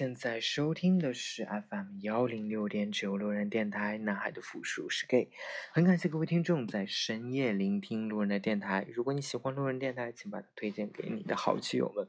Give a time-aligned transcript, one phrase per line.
[0.00, 5.28] 现在收听的是 FM 幺零六点九路人电台，男孩的复数是 gay。
[5.72, 8.86] 很感谢各位听众在深夜聆听路人的电台。
[8.94, 12.06] 如果你喜欢路人电台，请把它推荐给你的好基友们。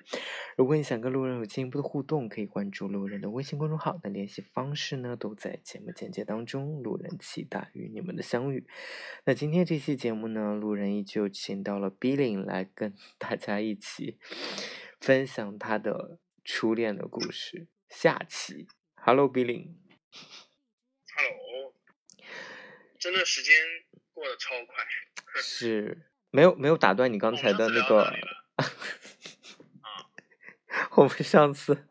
[0.56, 6.82] 如果你想跟路人有进一步的互动，可以关注路人的微信公众号，那联系方式呢都在节目简介当中。
[6.82, 8.66] 路人期待与你们的相遇。
[9.26, 14.18] 那今天这期节目呢，路人依旧请到了 Billy 来跟大家一起
[15.02, 17.68] 分享他的初恋的故事。
[17.92, 21.76] 下期，Hello Billy，Hello，
[22.98, 23.54] 真的时间
[24.14, 24.84] 过得超快。
[25.44, 28.14] 是没有没有打断你刚才的那个。
[30.96, 31.88] 我们上次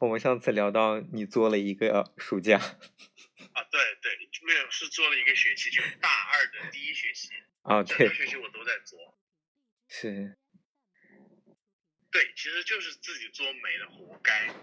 [0.00, 7.30] 我们上次聊到你做了一个暑假啊，对对，没有是做了一个学期，就是大二的第一学期，
[7.62, 9.18] 啊，对整个，学期我都在做。
[9.88, 10.38] 是
[12.10, 14.48] 对，其实就是自己做没了，活该，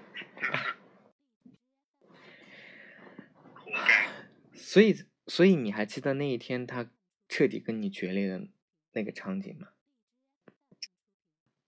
[3.53, 4.25] 活该。
[4.55, 4.95] 所以
[5.27, 6.91] 所以你还记得那一天他
[7.29, 8.47] 彻底跟你决裂的
[8.93, 9.73] 那个场景吗？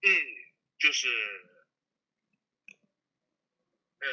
[0.01, 0.09] 嗯，
[0.79, 1.07] 就是，
[3.99, 4.07] 呃，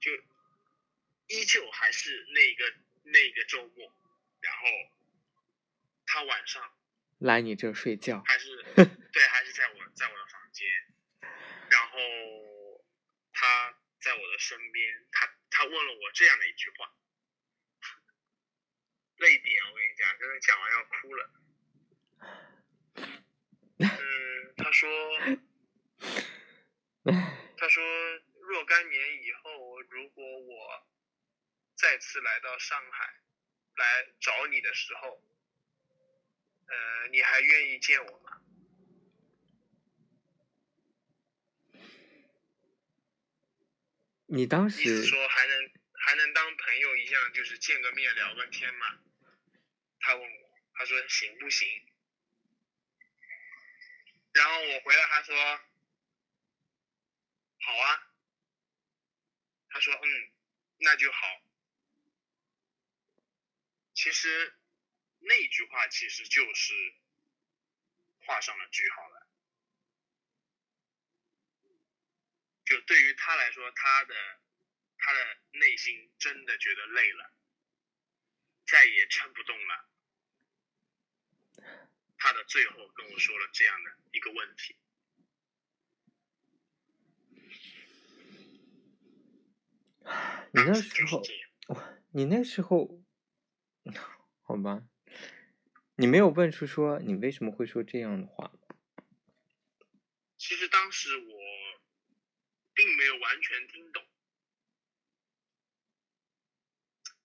[0.00, 0.10] 就
[1.26, 3.92] 依旧还是那个那个周末，
[4.40, 4.66] 然后
[6.06, 6.62] 他晚上
[7.18, 10.68] 来你这睡觉，还是 对，还是在我在我的房间，
[11.70, 11.98] 然后
[13.32, 16.92] 他在我的身边，他他问了我这样的一句话，
[19.16, 21.30] 泪点我跟你讲，真的讲完要哭了。
[23.78, 24.88] 嗯，他说，
[27.56, 27.82] 他说
[28.42, 30.86] 若干年以后，如果我
[31.76, 33.14] 再次来到上海
[33.76, 35.22] 来找你的时候，
[36.66, 38.40] 呃，你还愿意见我吗？
[44.26, 48.98] 你当意思时说还能还能当朋友一样，就是见个面聊个天吗？
[50.00, 51.68] 他问我，他说行不行？
[54.32, 55.36] 然后我回答他说
[57.60, 58.10] 好啊。
[59.68, 60.32] 他说嗯，
[60.78, 61.26] 那就好。
[63.92, 64.54] 其实
[65.26, 66.74] 那句话其实就是
[68.20, 69.26] 画上了句号了。
[72.64, 74.14] 就对于他来说，他的
[74.96, 77.32] 他的内心真的觉得累了，
[78.66, 79.88] 再也撑不动了。
[82.16, 84.76] 他的最后跟我说了这样的一个问题。
[90.52, 91.22] 你那时时候
[92.12, 93.02] 你那时候，
[94.42, 94.86] 好吧，
[95.96, 98.58] 你没有问出说你为什么会说这样的话吗？
[100.36, 101.32] 其实当时我
[102.74, 104.04] 并没有完全听懂，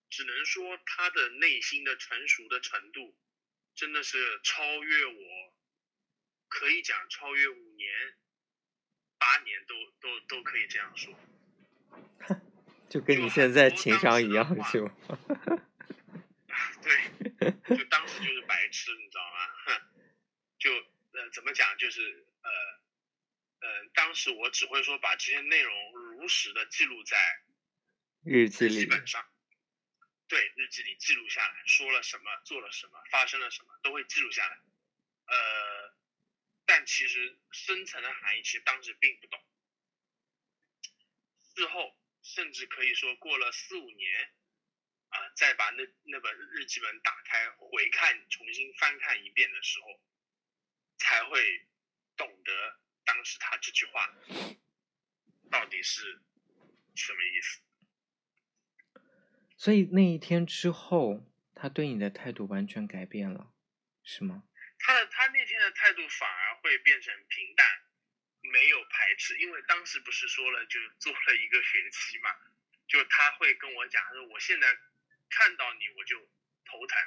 [0.09, 3.17] 只能说他的内心的成熟的程度
[3.73, 5.53] 真的是超越我，
[6.47, 7.91] 可以讲超越五年、
[9.17, 11.13] 八年都都都可以这样说。
[12.87, 14.95] 就跟你现在情商一样是吗？
[16.81, 17.18] 对，
[17.77, 19.47] 就当时就是白痴，你知道吗？
[19.65, 19.81] 哼，
[20.59, 27.17] 就呃怎么讲，就是呃呃，当时我只会说把这些内容如实的记录在
[28.23, 29.25] 日记里，基，本上，
[30.27, 34.57] 对，日记里记录下来，说了什么，做了什么，发生了什么，都会记录下来。
[35.27, 35.95] 呃，
[36.65, 39.39] 但其实深层的含义，其实当时并不懂。
[41.55, 44.31] 事后，甚至可以说过了四五年，
[45.09, 49.99] 啊、再把那那本日记本打开回看，重新翻看一遍的时候，
[50.97, 51.67] 才会
[52.15, 54.15] 懂得当时他这句话
[55.51, 56.21] 到底是
[56.95, 57.59] 什么意思。
[59.57, 63.51] 所以那一天之后，他对你的态度完全改变了，
[64.03, 64.43] 是吗？
[64.77, 67.65] 他的他那天的态态度反而会变成平淡，
[68.41, 69.35] 没有排斥。
[69.39, 72.29] 因为当时不是说了，就做了一个学期嘛，
[72.87, 74.67] 就他会跟我讲，他说我现在
[75.29, 76.19] 看到你我就
[76.65, 77.01] 头疼，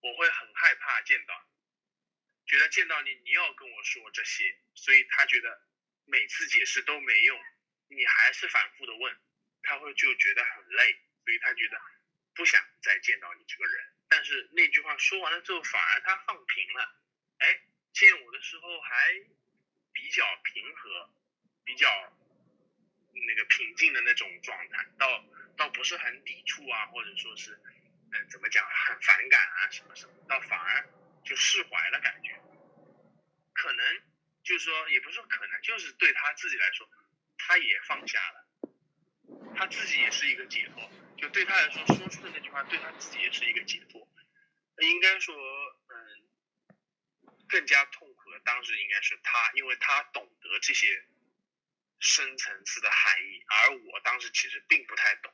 [0.00, 5.66] 我会很害怕见到你，觉得见到你你要跟我说这些，所以他觉得
[6.06, 7.38] 每次解释都没用，
[7.88, 9.20] 你还是反复的问，
[9.62, 11.80] 他会就觉得很累，所以他觉得
[12.34, 13.94] 不想再见到你这个人。
[14.08, 17.02] 但是那句话说完了之后，反而他放平了，
[17.38, 17.60] 哎，
[17.92, 19.14] 见我的时候还
[19.92, 21.14] 比较平和，
[21.64, 21.88] 比较
[23.12, 25.24] 那个平静的那种状态，倒
[25.56, 27.58] 倒不是很抵触啊，或者说是，
[28.12, 30.88] 嗯，怎么讲，很反感啊什么什么，倒反而
[31.24, 32.40] 就释怀了感觉，
[33.52, 34.02] 可能
[34.42, 36.88] 就是说，也不是说可能，就是对他自己来说，
[37.38, 38.46] 他也放下了，
[39.56, 40.90] 他自己也是一个解脱。
[41.18, 44.08] 就对他来说，说出的那句话对他自己也是一个解脱。
[44.78, 46.76] 应该说，嗯，
[47.46, 51.04] 更加痛苦的当时应该是他，因为他懂得这些
[52.00, 55.32] 深层次的含义，而我当时其实并不太懂，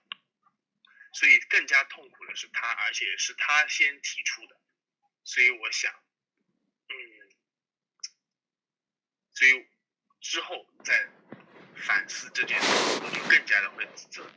[1.15, 4.61] 所以更加痛苦的是他，而且是他先提出的。
[5.25, 5.93] 所以我想，
[6.89, 6.93] 嗯，
[9.33, 9.67] 所以
[10.21, 11.09] 之后再
[11.77, 12.67] 反思这件事，
[13.03, 14.31] 我就更加的会自责。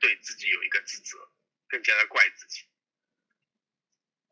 [0.00, 1.30] 对自己有一个自责，
[1.68, 2.64] 更加的怪自己，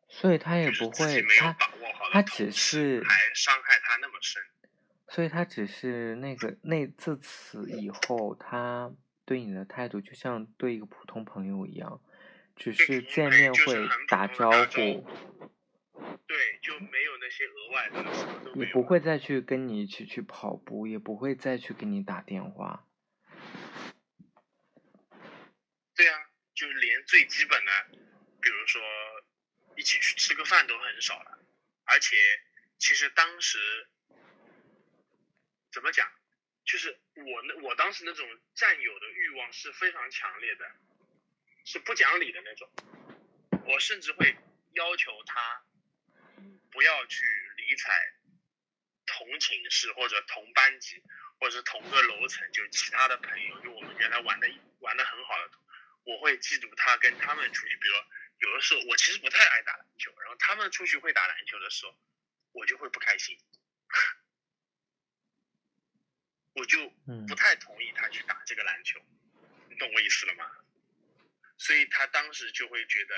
[0.09, 1.53] 所以他也不会，他
[2.11, 4.43] 他只是还伤害他那么深，
[5.11, 8.93] 所以他只是那个那自此以后，他
[9.25, 12.01] 对你的态度就像对一个普通朋友一样，
[12.55, 15.05] 只是见面会打招呼，
[16.27, 22.85] 对，就没有那些额外的什么也不会再去跟你一起去跑步，也不会再去给你打电话。
[25.95, 26.17] 对啊，
[26.53, 27.71] 就是连最基本的，
[28.39, 28.81] 比如说
[29.75, 31.39] 一起去吃个饭都很少了，
[31.85, 32.15] 而且
[32.77, 33.57] 其实当时
[35.71, 36.11] 怎么讲，
[36.65, 40.71] 就是我那我当时那种占有的欲望是非常强烈的，
[41.65, 42.71] 是不讲理的那种，
[43.65, 44.35] 我甚至会
[44.73, 45.63] 要求他
[46.71, 47.25] 不要去
[47.57, 48.13] 理睬
[49.05, 51.03] 同寝室或者同班级
[51.39, 54.47] 或者是同个楼层就其他的朋友，就我们原来玩的
[54.79, 55.51] 玩的很好的。
[56.05, 57.93] 我会嫉妒他跟他们出去，比如
[58.49, 61.95] 有的时候我其实不太爱打篮球，然后他们出去会打篮球的时候，
[62.53, 63.37] 我就会不开心，
[66.59, 66.89] 我就
[67.27, 68.99] 不太同意他去打这个篮球，
[69.69, 70.45] 你懂我意思了吗？
[71.57, 73.15] 所以他当时就会觉得，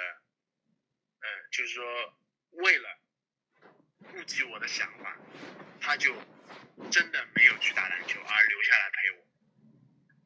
[1.20, 1.84] 嗯，就是说
[2.52, 3.00] 为了
[4.12, 5.18] 顾及我的想法，
[5.82, 6.16] 他就
[6.90, 9.26] 真的没有去打篮球，而留下来陪我。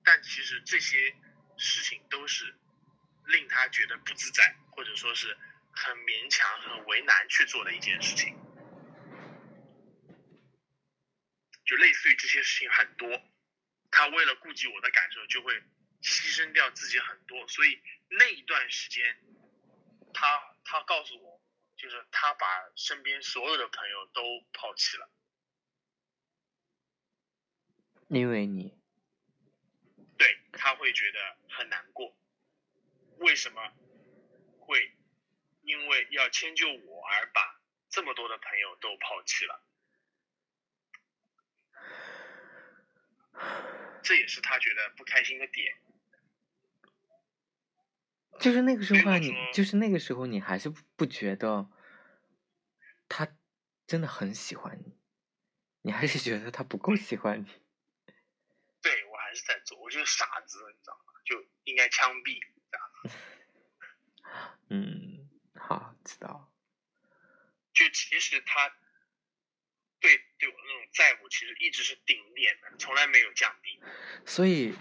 [0.03, 1.15] 但其实这些。
[1.57, 2.53] 事情都是
[3.27, 5.37] 令他觉得不自在，或者说是
[5.71, 8.35] 很勉强、很为难去做的一件事情，
[11.65, 13.21] 就类似于这些事情很多，
[13.91, 15.53] 他为了顾及我的感受，就会
[16.01, 19.17] 牺牲掉自己很多，所以那一段时间，
[20.13, 21.41] 他他告诉我，
[21.75, 24.21] 就是他把身边所有的朋友都
[24.53, 25.09] 抛弃了，
[28.09, 28.77] 因为你。
[30.17, 32.17] 对他会觉得很难过，
[33.17, 33.61] 为什么
[34.59, 34.95] 会
[35.61, 39.61] 因为要迁就我而把这么多的朋友都抛弃了？
[44.03, 45.75] 这也是他觉得不开心的点。
[48.39, 51.69] 就是那个时候，你就是那个时候，你还是不觉得
[53.07, 53.35] 他
[53.87, 54.97] 真的很喜欢你，
[55.83, 57.45] 你还是觉得他不够喜欢你。
[58.81, 61.13] 对我还是在做，我就是傻子，你知道吗？
[61.23, 62.39] 就应该枪毙，
[62.69, 63.17] 这样。
[64.69, 66.53] 嗯，好，知道。
[67.73, 68.69] 就其实他
[70.05, 73.81] 对对我那种在乎，其实一直是顶点的，从来没有降低。
[74.23, 74.75] 所以，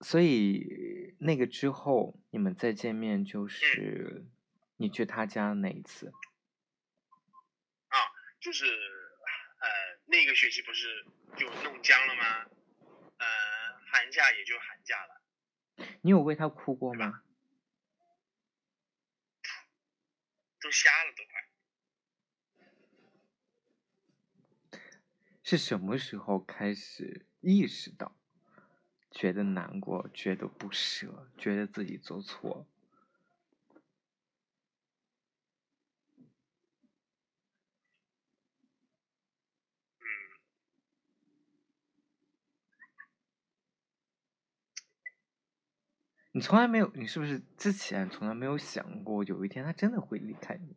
[0.00, 4.24] 所以那个之后，你们再见面就是
[4.78, 6.12] 你去他家那一次？
[7.88, 7.98] 啊，
[8.40, 9.68] 就是呃，
[10.06, 11.04] 那个学期不是
[11.36, 12.46] 就弄僵了吗？
[13.18, 13.26] 呃。
[13.92, 15.20] 寒假也就寒假了，
[16.02, 17.24] 你有为他哭过吗？
[20.60, 21.24] 都瞎了都
[25.50, 28.14] 是什么时候开始意识到，
[29.10, 32.68] 觉得难过，觉得不舍，觉得自己做错？
[46.30, 50.76] 你从来没有，你是不是之前从来没有想过有一天他真的会离开你？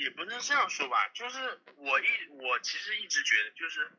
[0.00, 3.90] 呃，也不能这样说吧，就是我一我其实一直觉得，就是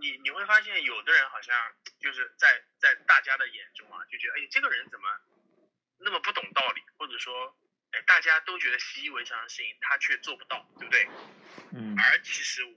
[0.00, 5.08] 你你会发现，有的人好像就是在在大家的眼中啊，就觉得哎，这个人怎么
[5.98, 7.56] 那么不懂道理，或者说
[7.92, 11.08] 哎，大家都觉得习以为常的事情，他却做不到，对不对？
[11.72, 12.76] 嗯而其实我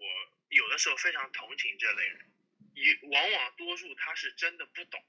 [0.49, 2.31] 有的时候非常同情这类人，
[2.73, 5.03] 也往往多数他是真的不懂，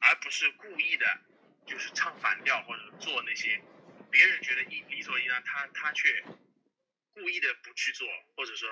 [0.00, 1.20] 而不是故意的，
[1.66, 3.62] 就是唱反调或者做那些
[4.10, 6.24] 别人觉得理理所应当，他他却
[7.14, 8.68] 故意的不去做，或者说，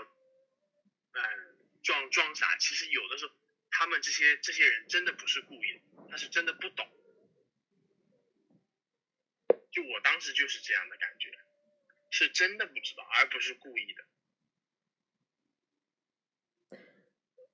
[1.13, 1.23] 嗯，
[1.83, 2.57] 装装傻。
[2.59, 3.33] 其实有的时候，
[3.71, 5.81] 他们这些这些人真的不是故意的，
[6.11, 6.87] 他是真的不懂。
[9.71, 11.31] 就我当时就是这样的感觉，
[12.11, 14.05] 是真的不知道，而不是故意的。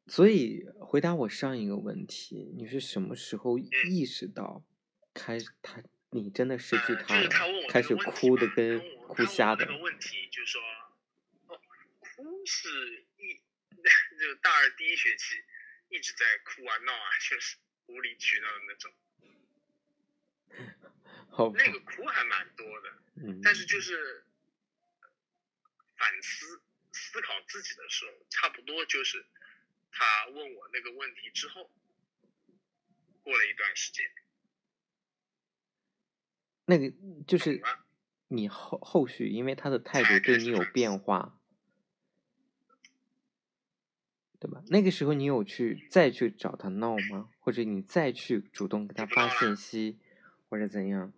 [0.07, 4.65] 所以回答我上一个问题，你是什么时候意识到
[5.15, 5.83] 开始他
[6.15, 8.79] 你真的失去呃，他就是他问了，开始哭的跟
[9.09, 9.67] 哭瞎的？
[9.67, 10.63] 个问题就是说，
[11.49, 11.61] 哦，
[11.99, 13.35] 哭是一
[14.21, 15.35] 就大二第一学期
[15.89, 17.57] 一直在哭啊闹啊，就是
[17.87, 18.93] 无理取闹的那种，
[21.35, 24.25] 好，那个哭还蛮多的，嗯，但是就是
[25.97, 29.27] 反思思考自己的时候，差不多就是
[29.91, 31.69] 他问我那个问题之后，
[33.25, 34.09] 过了一段时间，
[36.67, 36.93] 那个
[37.27, 37.63] 就是
[38.29, 41.39] 你后后续，因为他的态度对你有变化，
[44.41, 44.63] 对吧？
[44.69, 47.31] 那个时候你有去再去找他闹吗？
[47.39, 49.99] 或者你再去主动给他发信息，
[50.49, 51.13] 或者怎样，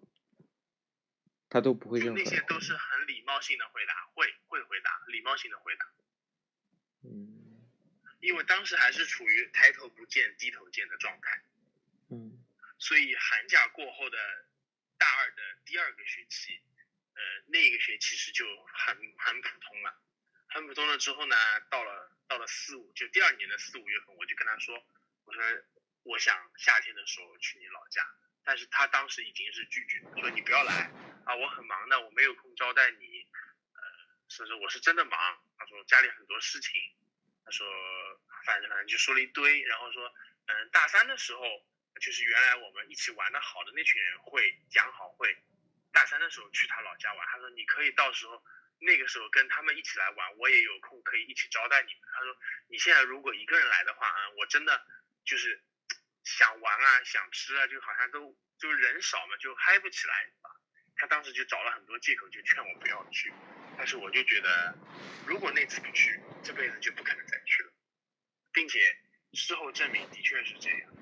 [1.48, 5.86] 他都不会就任何那些都是很礼貌性的回答，会会回答，礼貌性的回答。
[7.04, 7.44] 嗯。
[8.20, 11.42] 因为当时还是处于抬头不见低头见的状态，
[12.08, 12.42] 嗯。
[12.78, 14.18] 所以寒假过后的
[14.98, 16.60] 大二的第二个学期，
[17.14, 20.00] 呃，那个学期其实就很很普通了，
[20.48, 21.36] 很普通了之后呢，
[21.70, 24.74] 到了到了四五，就第二年的四五月份，我就跟他说，
[25.24, 25.42] 我说
[26.02, 28.02] 我想夏天的时候去你老家，
[28.44, 30.90] 但是他当时已经是拒绝，说你不要来
[31.24, 33.26] 啊，我很忙的，我没有空招待你，
[33.74, 33.82] 呃，
[34.28, 36.80] 所以说我是真的忙，他说家里很多事情，
[37.44, 37.66] 他说
[38.44, 40.14] 反正反正就说了一堆，然后说，
[40.46, 41.42] 嗯，大三的时候，
[42.00, 45.36] 就是原来我们一起玩的好的那群人会讲好会，
[45.92, 48.42] 大三的时候去他老家玩，他说你可以到时候
[48.78, 52.02] 那个时候跟他们一起来玩，我也有空可以一起招待你们。
[52.14, 52.36] 他说
[52.68, 54.86] 你现在如果一个人来的话啊，我真的
[55.24, 55.62] 就是
[56.24, 60.32] 想玩啊，想吃啊，就好像都就人少嘛，就嗨不起来。
[60.98, 63.30] 他当时就找了很多借口，就劝我不要去。
[63.76, 64.74] 但是我就觉得，
[65.26, 67.72] 如果那次不去，这辈子就不可能再去了，
[68.50, 68.96] 并且
[69.34, 70.95] 事后证明的确是这样。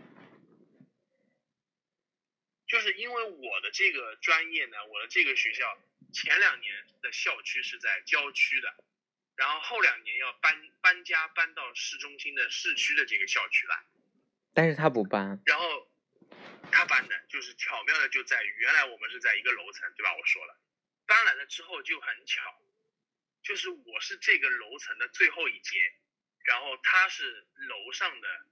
[2.66, 5.78] 就是因为我的这个专业呢，我的这个学校
[6.12, 8.75] 前两年的校区是在郊区的，
[9.37, 13.85] 然后后两年要搬搬家搬到市中心的市区的这个校区来，
[14.54, 15.88] 但是他不搬，然后
[16.73, 20.14] 他搬的就是巧妙的就在于原来我们是在一个楼层，对吧？
[20.16, 20.59] 我说了，
[21.06, 22.40] 搬来了之后就很巧，
[23.42, 25.92] 就是我是这个楼层的最后一间，
[26.44, 28.47] 然后他是楼上的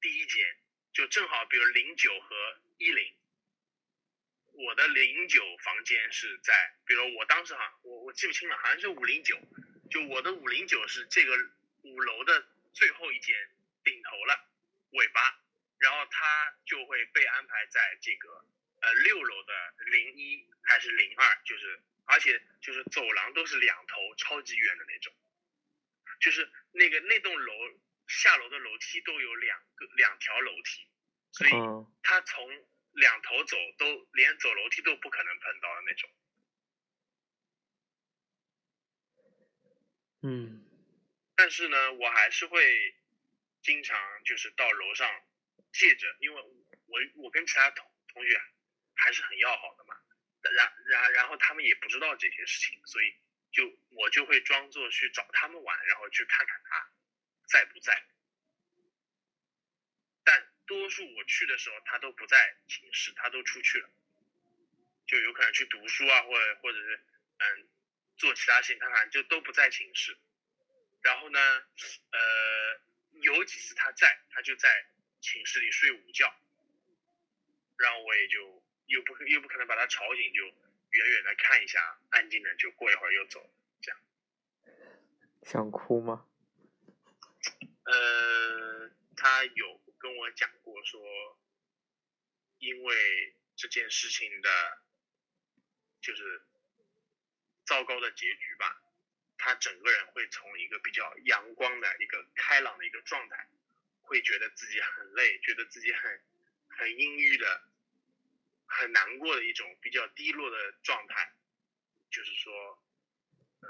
[0.00, 0.56] 第一间，
[0.92, 3.14] 就正好比如零九和一零，
[4.52, 9.38] 我的零九房间是在，比如我当时哈，我我记不清了，好像是五零九，
[9.90, 11.36] 就我的五零九是这个
[11.82, 13.36] 五楼的最后一间
[13.84, 14.48] 顶头了，
[14.90, 15.20] 尾巴，
[15.78, 18.44] 然后他就会被安排在这个
[18.80, 25.14] 呃六楼的零一还是零二，就是而且就是走廊都是两头超级远的那种，
[26.20, 27.52] 就是那个那栋楼
[28.08, 30.86] 下楼的楼梯都有两个两条楼梯，
[31.34, 32.48] 所以嗯他从
[32.92, 36.10] 两头走都连走楼梯都不可能碰到的那种。
[40.22, 40.64] 嗯
[41.34, 42.94] 但是呢，我还是会
[43.62, 45.10] 经常就是到楼上
[45.72, 46.40] 借着，因为
[46.86, 48.40] 我我跟其他同同学
[48.94, 49.96] 还是很要好的嘛，
[50.54, 53.12] 然然然后他们也不知道这些事情，所以
[53.50, 56.88] 就我就会装作去找他们玩，然后去看看他
[57.48, 58.06] 在不在。
[60.64, 63.90] 但多数我去的时候，他都不在寝室，他都出去了，
[65.06, 67.00] 就有可能去读书啊，或者或者是
[67.38, 67.68] 嗯
[68.16, 70.16] 做其他事情，他反正就都不在寝室。
[71.02, 71.38] 然后呢，
[72.12, 72.80] 呃，
[73.20, 74.86] 有几次他在，他就在
[75.20, 76.34] 寝室里睡午觉，
[77.76, 80.42] 然后我也就又不又不可能把他吵醒，就
[80.90, 84.00] 远远的看一下，安静的就过一会儿又走这样。
[85.42, 86.26] 想哭吗？
[87.84, 91.00] 呃，他有跟我讲过说，
[92.58, 94.82] 因为这件事情的，
[96.02, 96.42] 就是
[97.64, 98.82] 糟糕的结局吧，
[99.38, 103.48] 他整个人会从一个比较阳光的一个开朗的一个状态，
[104.02, 106.22] 会觉得自己很累，觉得自己很
[106.68, 107.62] 很阴郁的、
[108.66, 111.32] 很难过的一种比较低落的状态，
[112.10, 112.84] 就是说，
[113.60, 113.68] 呃，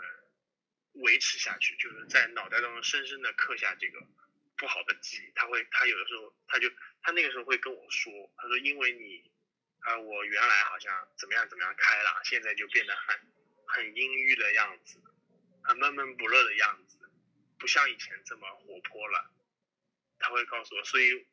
[0.95, 4.05] 维持下去，就是在脑袋当中深深的刻下这个
[4.65, 5.31] 不好的记忆。
[5.35, 6.71] 他会，他有的时候他就
[7.03, 9.31] 他那个时候会跟我说，他说因为你，
[9.81, 13.21] 啊，我原来好像怎么样怎么样开朗，现在就变得很
[13.67, 14.99] 很阴郁的样子。
[15.67, 16.99] 很闷闷不乐的样子，
[17.59, 19.31] 不像以前这么活泼了。
[20.19, 21.27] 他会告诉我，所以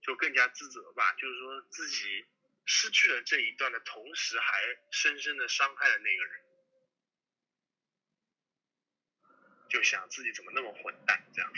[0.00, 2.26] 就更加自责吧，就是说自己
[2.64, 6.44] 失去了这一段的同时，还深深的伤害了那个人，
[9.68, 11.52] 就想自己怎么那么混蛋这样。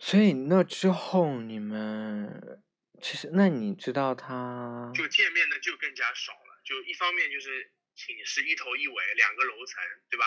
[0.00, 2.60] 所以那之后你们
[3.00, 7.70] 其实，那你知道他就见面的就更加少了，就一方面就是。
[7.96, 10.24] 寝室一头一尾，两个楼层，对吧？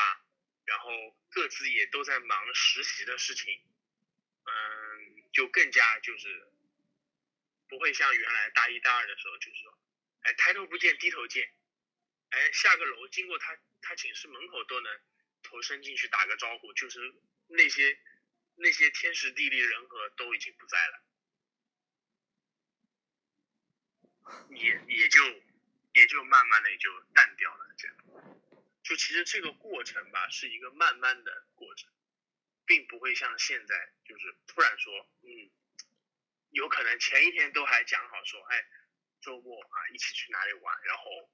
[0.65, 0.91] 然后
[1.31, 3.51] 各自也都在忙实习的事情，
[4.43, 6.51] 嗯，就更加就是
[7.67, 9.79] 不会像原来大一、大二的时候，就是说，
[10.21, 11.49] 哎，抬头不见低头见，
[12.29, 14.99] 哎，下个楼经过他他寝室门口都能
[15.41, 16.99] 头伸进去打个招呼，就是
[17.47, 17.97] 那些
[18.55, 21.03] 那些天时地利人和都已经不在了，
[24.55, 25.21] 也也就。
[25.95, 27.95] 也就慢慢的也就淡掉了，这样，
[28.81, 31.87] 就其实这个过程吧，是一个慢慢的过程，
[32.65, 35.51] 并不会像现在就是突然说，嗯，
[36.49, 38.65] 有可能前一天都还讲好说，哎，
[39.21, 41.31] 周末啊一起去哪里玩，然后，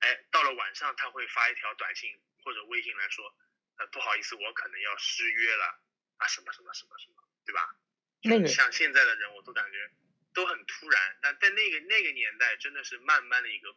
[0.00, 3.34] 哎，到了晚上他会发一条短信或者微信来说，
[3.76, 5.82] 呃，不好意思，我可能要失约了
[6.16, 7.76] 啊，什么什么什么什么，对吧？
[8.22, 9.90] 那个像现在的人，我都感觉
[10.32, 13.76] 都很突然，但在那个那个年代，真的是慢慢的一个。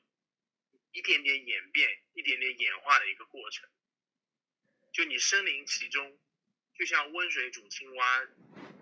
[0.93, 3.69] 一点点演变，一点点演化的一个过程。
[4.91, 6.17] 就你身临其中，
[6.73, 8.25] 就像温水煮青蛙，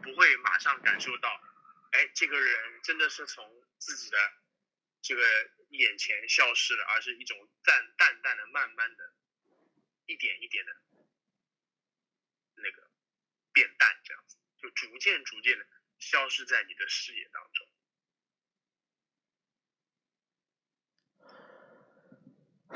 [0.02, 1.42] 不会马上感受到，
[1.92, 3.44] 哎，这个人真的是从
[3.80, 4.18] 自己的
[5.02, 5.24] 这个
[5.72, 9.14] 眼前消失了，而是一种淡淡淡的、慢慢的、
[10.06, 10.85] 一点一点的，那个
[13.56, 15.66] 变淡，这样子，就逐渐逐渐的
[15.98, 17.66] 消失在你的视野当中。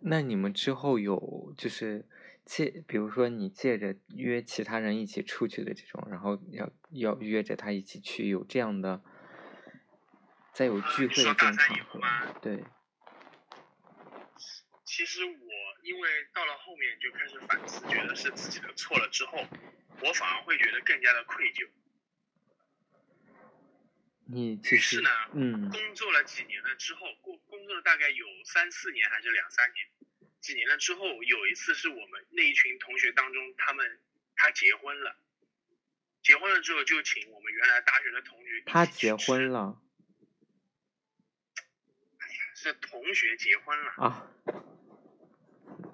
[0.00, 2.08] 那你们之后有就是
[2.46, 9.04] 借，比如说你借着约其他人一起出去的这种，然后要要约着他一起去，有这样的，
[10.54, 12.00] 再有聚会的这种场合，
[12.40, 12.64] 对。
[14.84, 15.47] 其实我
[15.88, 19.38] 因为到了后面就开始反思，觉得是自己的错了之后，
[20.02, 21.66] 我反而会觉得更加的愧疚。
[24.26, 24.60] 你。
[24.62, 29.88] 于是呢，嗯，工作了几年了之后，工工作了大概有三四年还是两三年，
[30.42, 33.98] 几年了之后，有一次是我们那一群同学当中，他们
[34.36, 35.16] 他结婚了，
[36.22, 39.80] 结婚了之后就请我们原来大学的同学他结婚了，
[42.18, 44.30] 哎呀，是同学结婚了啊，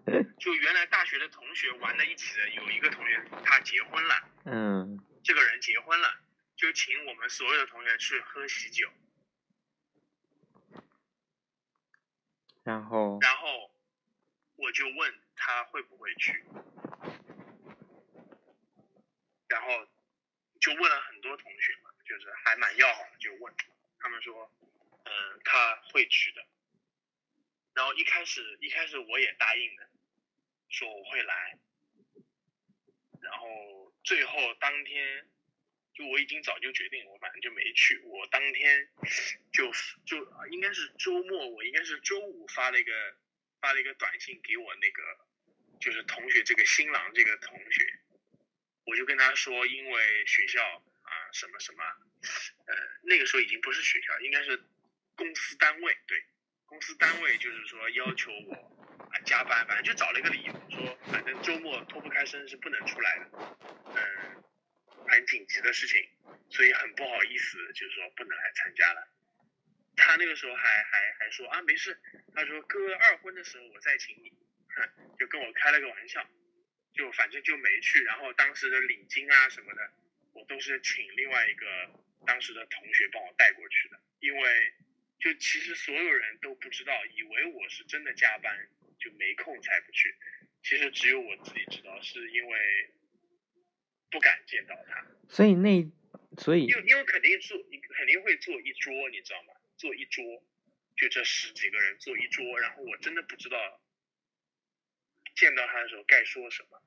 [0.38, 6.20] 就原来大学的同学玩在一起的有一个同学他结婚了，嗯，这个人结婚了。
[6.56, 8.88] 就请我们所有的同学去喝喜酒，
[12.62, 13.74] 然后，然后
[14.54, 16.44] 我就问他会不会去，
[19.48, 19.88] 然后
[20.60, 23.52] 就问了很多同学嘛，就是还蛮要好的，就问
[23.98, 24.48] 他们说，
[25.04, 26.46] 嗯，他会去的。
[27.74, 29.88] 然后一开始一开始我也答应了，
[30.74, 31.58] 说我会来，
[33.22, 35.28] 然后最后当天。
[35.96, 38.00] 就我已经早就决定，我反正就没去。
[38.00, 38.88] 我当天
[39.52, 39.70] 就
[40.04, 42.92] 就应该是周末，我应该是周五发了一个
[43.60, 45.00] 发了一个短信给我那个
[45.80, 48.00] 就是同学这个新郎这个同学，
[48.84, 50.60] 我就跟他说，因为学校
[51.02, 51.84] 啊什么什么，
[52.66, 54.60] 呃那个时候已经不是学校，应该是
[55.14, 56.24] 公司单位，对，
[56.66, 58.73] 公司单位就是说要求我
[59.24, 63.30] 加班，反正就找了一个理由，说反正周末脱不开身是不能出来的，
[63.96, 64.44] 嗯。
[65.06, 66.00] 很紧急的事情，
[66.48, 69.06] 所以很不好意思，就是说不能来参加了。
[69.96, 71.96] 他那个时候还还还说啊没事，
[72.34, 74.32] 他说哥二婚的时候我再请你，
[74.74, 76.26] 哼，就跟我开了个玩笑，
[76.94, 78.02] 就反正就没去。
[78.02, 79.92] 然后当时的礼金啊什么的，
[80.32, 81.66] 我都是请另外一个
[82.26, 84.00] 当时的同学帮我带过去的。
[84.20, 84.72] 因为
[85.20, 88.68] 就其实所有人都不知道，以为我是真的加班
[89.04, 90.16] 就没空才不去。
[90.62, 92.90] 其实只有我自己知道，是因为。
[94.10, 95.90] 不敢见到他，所以那，
[96.38, 99.52] 所以因为因为肯定坐，你肯定会坐一桌，你知道吗？
[99.76, 100.24] 坐一桌，
[100.96, 103.58] 就这十几个人坐一桌，然后我真的不知道
[105.34, 106.80] 见到他的时候该说什么。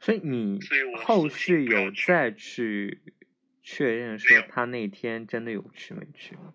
[0.00, 3.00] 所以你所以我后续有再去
[3.62, 6.54] 确认说他那天真的有去没去吗？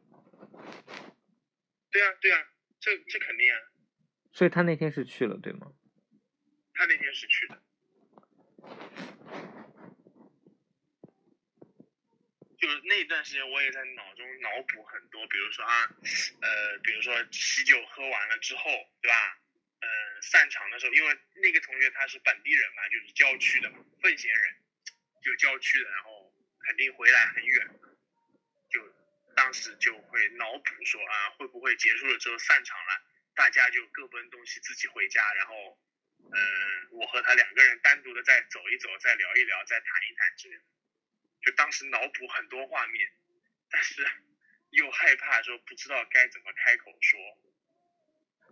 [1.90, 2.48] 对啊，对啊，
[2.80, 3.58] 这这肯定啊，
[4.36, 5.72] 所以他那天是去了，对吗？
[6.74, 7.64] 他那天是去的。
[12.60, 15.88] 就是那段时间，我也在脑中脑补很多，比如说啊，
[16.42, 18.64] 呃，比如说喜酒喝完了之后，
[19.02, 19.40] 对吧？
[19.80, 19.88] 呃，
[20.22, 24.56] 散场的时候，因为那个同学他是本地人嘛，就是郊区的嘛，奉贤人，
[25.24, 26.34] 就郊区的，然后
[26.68, 27.70] 肯定回来很远，
[28.70, 28.82] 就
[29.34, 33.02] 当时就会脑补说啊，会不会结束了之后散场了，
[33.36, 35.78] 大家就各奔东西，自己回家，然后，
[36.20, 36.40] 嗯、
[36.92, 40.64] 我和他两个人单独的再走一走，再聊一聊，再谈一谈之类的。
[41.42, 43.12] 就当时脑补很多画面，
[43.70, 44.04] 但是
[44.72, 47.20] 又害怕说不知道该怎么开口说。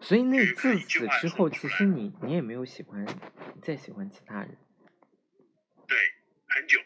[0.01, 3.05] 所以那就是自此之后，其实你你也没有喜欢
[3.61, 4.57] 再喜欢其他人。
[5.87, 5.97] 对，
[6.47, 6.79] 很久。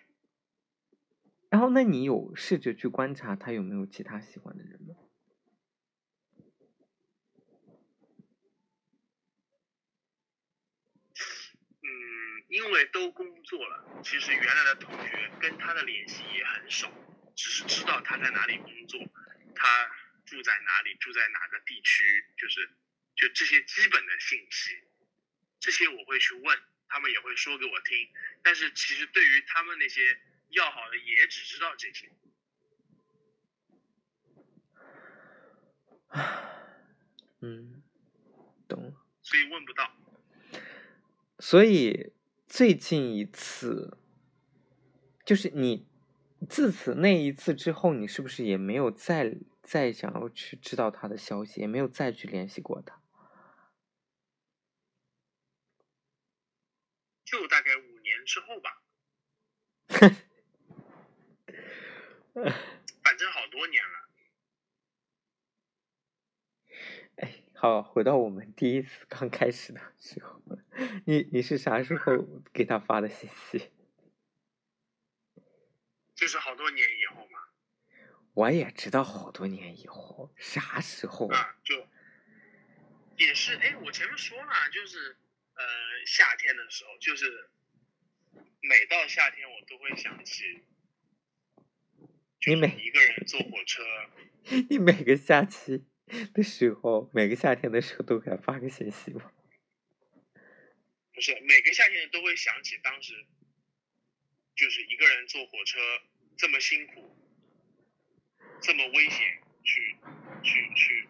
[1.50, 4.96] 然后，那你有试着去观察他有没有其他喜欢的人吗？
[11.82, 16.92] 嗯，因为都工作了，其实原来的同学跟他的联系也很少，
[17.36, 19.00] 只是知道他在哪里工作，
[19.54, 19.88] 他
[20.26, 22.68] 住在哪里，住在哪个地区，就是
[23.16, 24.72] 就这些基本的信息，
[25.60, 28.10] 这些我会去问，他们也会说给我听。
[28.42, 32.10] 但是其实对于他们那些要好的，也只知道这些。
[37.42, 37.84] 嗯，
[38.68, 39.06] 懂了。
[39.22, 39.96] 所以问不到。
[41.40, 42.14] 所以
[42.48, 43.98] 最近一次，
[45.26, 45.86] 就是你
[46.50, 53.02] 自此那一次之后，你是不是也没有再再想要去知道他的消息，也没有再去联系过他？
[57.26, 58.82] 就大概五年之后吧，
[63.04, 64.10] 反正好多年了。
[67.18, 70.40] 哎，好，回到我们第一次刚开始的时候，
[71.06, 72.16] 你你是啥时候
[72.54, 73.72] 给他发的信息？
[76.14, 77.40] 就是好多年以后嘛，
[78.36, 81.40] 我也知道好多年以后，啥时候啊？
[81.40, 81.76] 啊，就
[83.18, 85.18] 也是，哎，我前面说了，就是
[85.56, 85.64] 呃
[86.06, 87.50] 夏天的时候，就是
[88.62, 90.62] 每到夏天我都会想起，
[92.46, 93.82] 你每一个人坐火车，
[94.70, 95.88] 你每个假期
[96.34, 99.32] 的时候，每个夏天的时候都给他发个信息吗？
[101.14, 103.26] 不是每个夏天都会想起当时，
[104.56, 105.80] 就是一个人坐火车
[106.38, 107.16] 这么辛苦，
[108.62, 109.98] 这么危险，去
[110.44, 111.08] 去去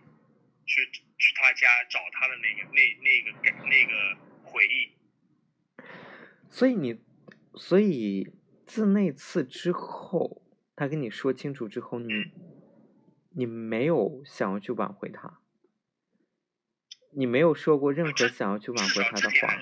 [0.65, 0.85] 去
[1.17, 4.95] 去他家找他的那个那那个感那个回忆。
[6.49, 6.99] 所以你，
[7.55, 8.31] 所以
[8.65, 10.41] 自那次之后，
[10.75, 12.31] 他跟你说清楚之后，你
[13.37, 15.39] 你没有想要去挽回他，
[17.11, 19.55] 你没有说过任何想要去挽回他的话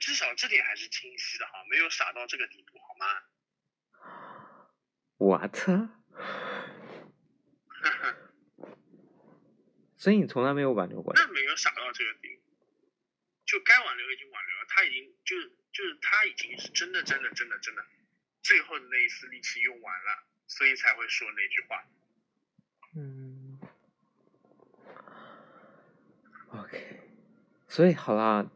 [0.00, 3.22] 至少这点还是清晰的哈，没有傻到这个地步，好吗？
[5.18, 5.88] 我的，
[9.96, 11.22] 所以你从来没有挽留过他。
[11.22, 12.42] 那没有傻到这个地步，
[13.44, 15.40] 就该挽留已经挽留了，他已经就
[15.70, 17.86] 就是他已经是真的真的真的真的，
[18.42, 21.86] 最后的那一丝力气用完了，所以才会说那句话。
[22.98, 23.58] 嗯
[26.48, 27.02] ，OK，
[27.68, 28.50] 所以好啦，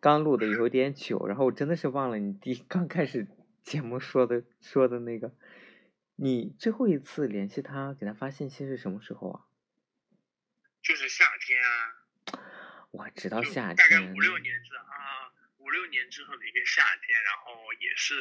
[0.00, 3.26] 刚录的有点久，然后我真的是忘了你第刚开始
[3.62, 5.34] 节目说的说的那个，
[6.16, 9.44] 你最后一次联系他给他发信息是什么时候啊？
[10.80, 12.00] 就是夏天啊，
[12.90, 18.14] 我知道夏天大概天，五六年之啊，五六年之后的一个夏天，然后也是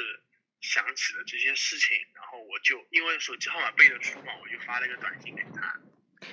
[0.61, 5.79] 想起了这些事情，然后我就因为手机号码背得出嘛，我就发了一个短信给他，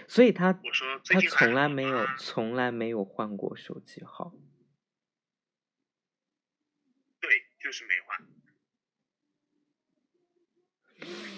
[0.08, 4.32] 所以他我说他从来没有从来没有换过手机号。
[7.20, 8.20] 对，就是没换。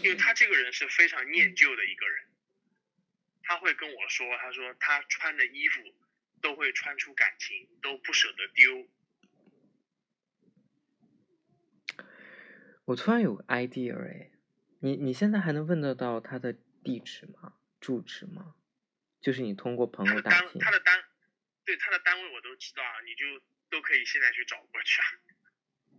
[0.03, 2.25] 因为他这个人是非常念旧的一个人，
[3.43, 5.83] 他会跟我说，他说他穿的衣服
[6.41, 8.87] 都会穿出感情，都不舍得丢。
[12.87, 14.31] 我突然有个 idea 哎，
[14.81, 17.55] 你你现在还能问得到他的地址吗？
[17.81, 18.55] 住址吗？
[19.21, 21.03] 就是你通过朋友打听他，的单，
[21.65, 25.07] 对他的单位我都知道啊，你就都可以现在去找过去啊。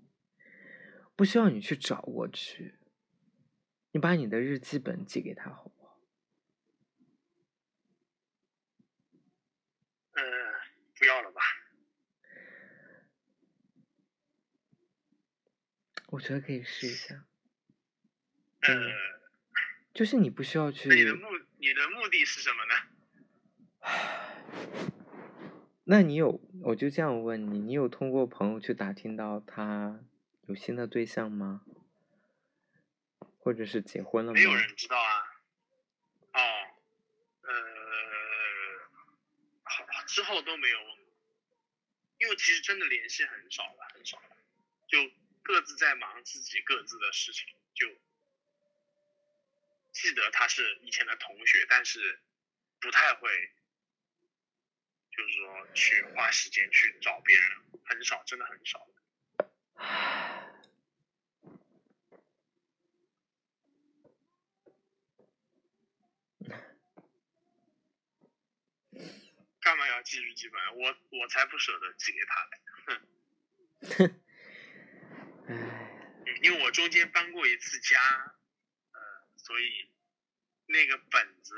[1.17, 2.75] 不需要你去找过去，
[3.91, 5.76] 你把你的日记本寄给他好不好？
[16.07, 17.23] 我觉得可以试一下。
[18.61, 18.91] 呃，嗯
[19.93, 22.75] 就是你不需要去，你的目你的目的是什么呢？
[25.85, 30.01] 那你有，我就这样问你，你有通过朋友去打听到他
[30.47, 31.61] 有新的对象吗？
[33.39, 34.43] 或者是结婚了吗没？
[34.43, 35.23] 有人知道啊。
[36.33, 36.39] 哦，
[37.41, 37.53] 呃，
[39.63, 40.97] 好，之后都没有问过，
[42.19, 44.35] 因为其实真的联系很少了，很少了，
[44.87, 44.99] 就
[45.47, 47.87] 各自在忙自己各自的事情，就
[49.93, 52.19] 记得他是以前的同学，但是
[52.81, 53.53] 不太会，
[55.09, 58.85] 就是说去花时间去找别人，很少，真的很少。
[69.61, 70.77] 干嘛要寄日记本？
[70.77, 72.59] 我我才不舍得寄给他嘞。
[73.95, 74.21] 哼
[76.41, 77.99] 因为我中间搬过一次家，
[78.91, 78.99] 呃，
[79.37, 79.89] 所以
[80.65, 81.55] 那个本子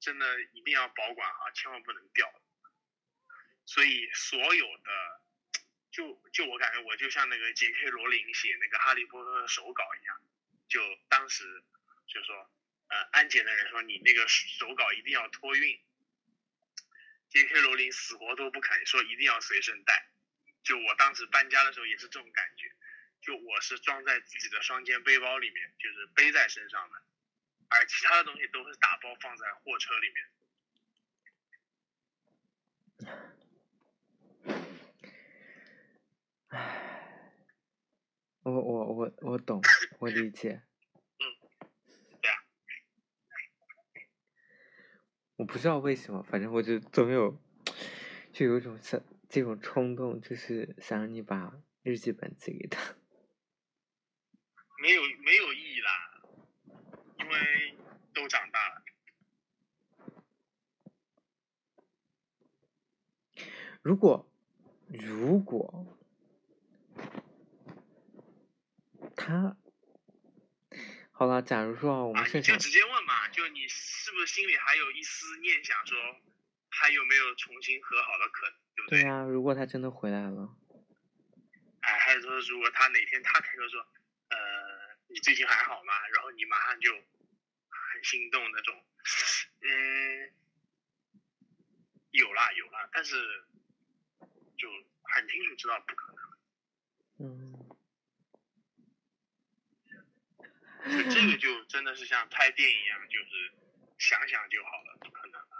[0.00, 2.32] 真的一定要保管好，千万不能掉。
[3.66, 5.22] 所以所有的，
[5.90, 7.90] 就就我感觉我就像那个 J.K.
[7.90, 10.22] 罗琳写那个《哈利波特》的手稿一样，
[10.68, 11.62] 就当时
[12.06, 12.50] 就说，
[12.88, 15.80] 呃，安检的人说你那个手稿一定要托运
[17.28, 17.60] ，J.K.
[17.60, 20.10] 罗琳死活都不肯说一定要随身带。
[20.64, 22.72] 就我当时搬家的时候也是这种感觉，
[23.20, 27.02] 就我是装在自己的双肩背包里面，就是背在身上的，
[27.68, 30.30] 而其他的东西都是打包放在货车里面。
[36.48, 37.32] 唉，
[38.42, 39.60] 我我我我懂，
[40.00, 40.62] 我理解。
[41.18, 41.24] 嗯
[42.22, 42.38] 对啊，
[45.36, 47.38] 我不知道为什么，反正我就总有，
[48.32, 49.02] 就有一种想
[49.34, 52.94] 这种冲动，就是想让你把日记本寄给他。
[54.80, 56.22] 没有没有意义啦，
[57.18, 57.76] 因为
[58.12, 58.84] 都长大了。
[63.82, 64.32] 如果
[64.86, 65.98] 如果
[69.16, 69.56] 他
[71.10, 75.98] 好了，假如说啊我啊，们现场你就直接问嘛，就你是不是心里还有一丝念想，说
[76.76, 79.02] 还有没有重新和好的可能，对不对？
[79.02, 80.56] 呀、如果他真的回来了，
[81.80, 83.80] 哎，还是说如果他哪天他开口说，
[84.28, 84.36] 呃，
[85.08, 85.94] 你最近还好吗？
[86.08, 88.84] 然后你马上就很心动那种，
[89.60, 90.32] 嗯，
[92.10, 93.14] 有啦有啦，但是
[94.58, 94.68] 就
[95.02, 96.18] 很清楚知道不可能，
[97.20, 97.54] 嗯，
[100.90, 101.36] 就这个。
[101.38, 103.52] 就真的是像拍电影一样，就是
[103.98, 105.54] 想想就好了，不可能的。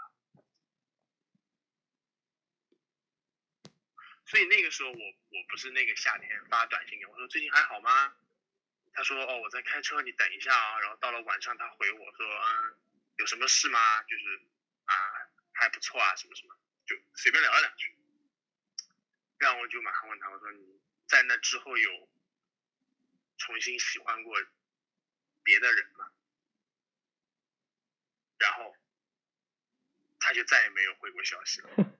[4.25, 8.15] 所以那个时候我我不是那个夏天发短信给我说最近还好吗？
[8.93, 10.79] 他说哦我在开车，你等一下啊。
[10.79, 12.77] 然后到了晚上他回我说嗯
[13.17, 14.03] 有什么事吗？
[14.03, 14.41] 就是
[14.85, 14.95] 啊
[15.53, 17.95] 还不错啊什么什么，就随便聊了两句。
[19.37, 22.09] 然后我就马上问他我说你在那之后有
[23.37, 24.35] 重新喜欢过
[25.43, 26.11] 别的人吗？
[28.37, 28.75] 然后
[30.19, 31.94] 他就再也没有回过消息了。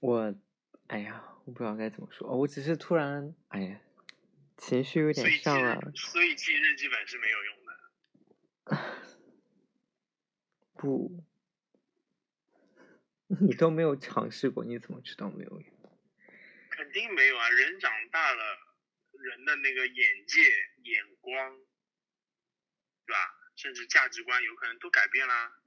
[0.00, 0.34] 我，
[0.88, 3.80] 哎呀，我不知道该怎么说，我只是突然，哎呀，
[4.56, 7.80] 情绪有点上来了，所以记日记本是没有用的。
[10.74, 11.22] 不，
[13.26, 15.98] 你都没有尝试过，你怎么知道没有用？
[16.70, 17.50] 肯定没有啊！
[17.50, 18.58] 人长大了，
[19.12, 20.40] 人的那个眼界、
[20.82, 21.58] 眼光，
[23.04, 23.18] 对吧？
[23.56, 25.59] 甚至价值观有可能都改变啦，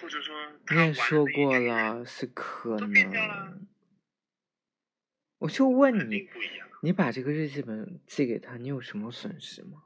[0.00, 3.68] 或者说你也说过了，是可能。
[5.38, 6.28] 我就问你。
[6.82, 9.84] 你把这个日记本寄给他，你有什么损失吗？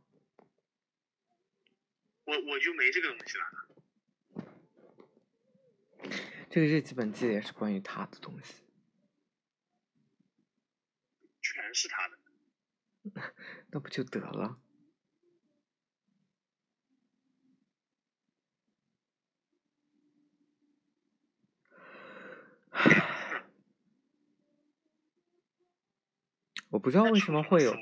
[2.24, 3.44] 我我就没这个东西了。
[6.50, 8.64] 这个日记本记的也是关于他的东西，
[11.40, 12.18] 全是他的。
[13.70, 14.60] 那不就得了？
[26.70, 27.74] 我不知道为什么会有，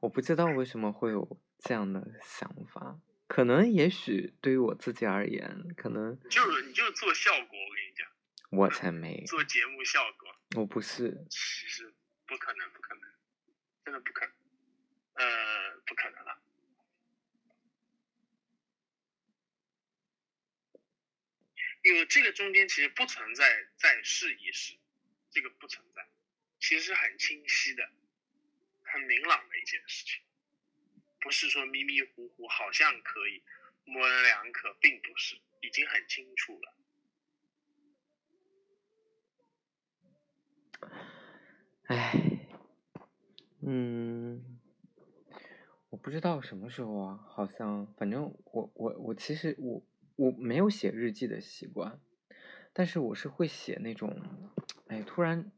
[0.00, 3.00] 我不知道为什么会有这样的想法。
[3.26, 7.56] 可能也许对于我自己而言，可能就是你就是做效果，我跟
[7.86, 8.08] 你讲，
[8.50, 11.24] 我才没，做节目效果，我不是。
[11.30, 11.94] 其实
[12.26, 13.02] 不可能，不可能，
[13.84, 14.34] 真的不可能。
[15.14, 16.19] 呃，不可能
[21.82, 24.74] 因为这个中间其实不存在再试一试，
[25.30, 26.06] 这个不存在，
[26.58, 27.90] 其实是很清晰的、
[28.82, 30.20] 很明朗的一件事情，
[31.20, 33.42] 不是说迷迷糊糊，好像可以
[33.84, 36.74] 模棱两可，并不是，已经很清楚了。
[41.86, 42.12] 唉，
[43.62, 44.60] 嗯，
[45.88, 49.82] 我不知道什么时候啊，好像反正我我我其实我。
[50.20, 51.98] 我没有写日记的习惯，
[52.74, 54.20] 但是我是会写那种，
[54.88, 55.50] 哎，突然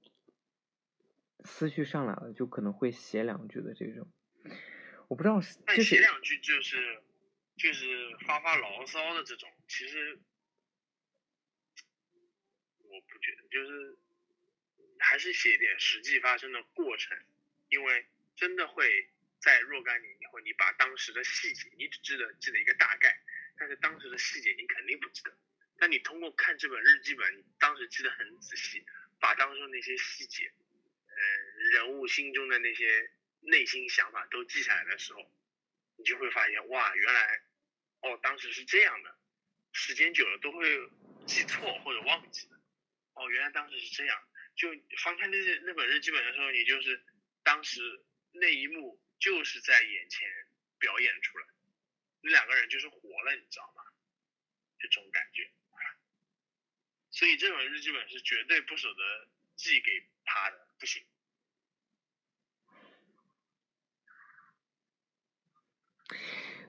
[1.44, 4.08] 思绪上来了，就可能会写两句的这种。
[5.08, 5.40] 我不知道，
[5.74, 7.02] 就写两句就是
[7.56, 10.20] 就是发发牢骚的这种，其实
[12.84, 13.98] 我不觉得，就是
[15.00, 17.18] 还是写一点实际发生的过程，
[17.68, 23.18] 因为真的会在若干年以后，你把当时的细节，你只记得记得一个大概。
[23.56, 25.36] 但是当时的细节你肯定不记得，
[25.78, 28.84] 但你通过看这本日记本，你当时记得很仔细，
[29.20, 30.52] 把当中那些细节，
[31.06, 31.16] 呃，
[31.72, 33.10] 人物心中的那些
[33.40, 35.20] 内心想法都记下来的时候，
[35.96, 37.42] 你就会发现，哇，原来，
[38.00, 39.16] 哦，当时是这样的，
[39.72, 40.90] 时间久了都会
[41.26, 42.60] 记错或者忘记的，
[43.14, 47.04] 哦，原来当时是这样，就翻开那那本日记本的时候，你就是
[47.42, 47.80] 当时
[48.32, 50.28] 那一幕就是在眼前
[50.78, 51.46] 表演出来。
[52.22, 53.82] 那两个人就是活了，你知道吗？
[54.78, 55.48] 这种感觉，
[57.10, 61.06] 所以这本日记本是绝对不舍得寄给他的，不行。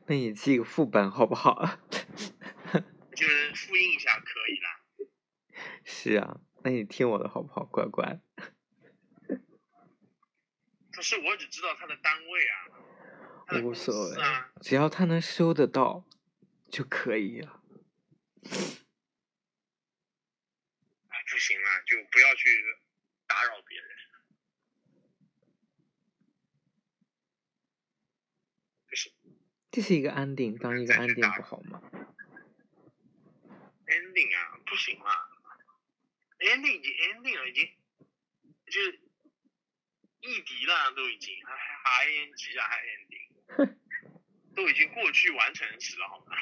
[0.06, 1.80] 那你寄个副本好不好？
[3.16, 4.84] 就是复印一下可以啦。
[5.84, 8.20] 是啊，那你听我的好不好，乖乖？
[10.92, 12.83] 可是我只知道他的单位啊。
[13.62, 14.18] 无所谓，
[14.62, 16.06] 只要他能收得到
[16.72, 17.62] 就可以了。
[21.08, 22.50] 啊，不行了，就不要去
[23.28, 23.88] 打扰别人。
[28.88, 29.12] 不是，
[29.72, 31.82] 这是一个安定，当一个安定不好吗
[33.86, 35.30] ？ending 啊，不行了
[36.40, 37.70] ，ending 已经 ending 了，已经
[38.66, 39.00] 就是
[40.22, 43.33] 异地了，都已经还还 ing 啊，还 ending。
[44.56, 46.36] 都已经过去完成时了，好吗？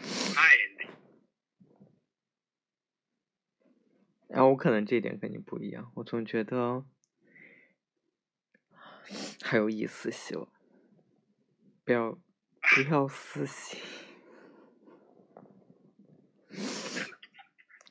[0.34, 0.88] 太累。
[4.28, 6.84] 然后我可能这点跟你不一样，我总觉得
[9.42, 10.48] 还有一丝希望，
[11.84, 12.12] 不要
[12.74, 13.80] 不要死心。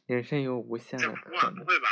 [0.05, 1.55] 人生有无限的可能。
[1.55, 1.87] 不会吧？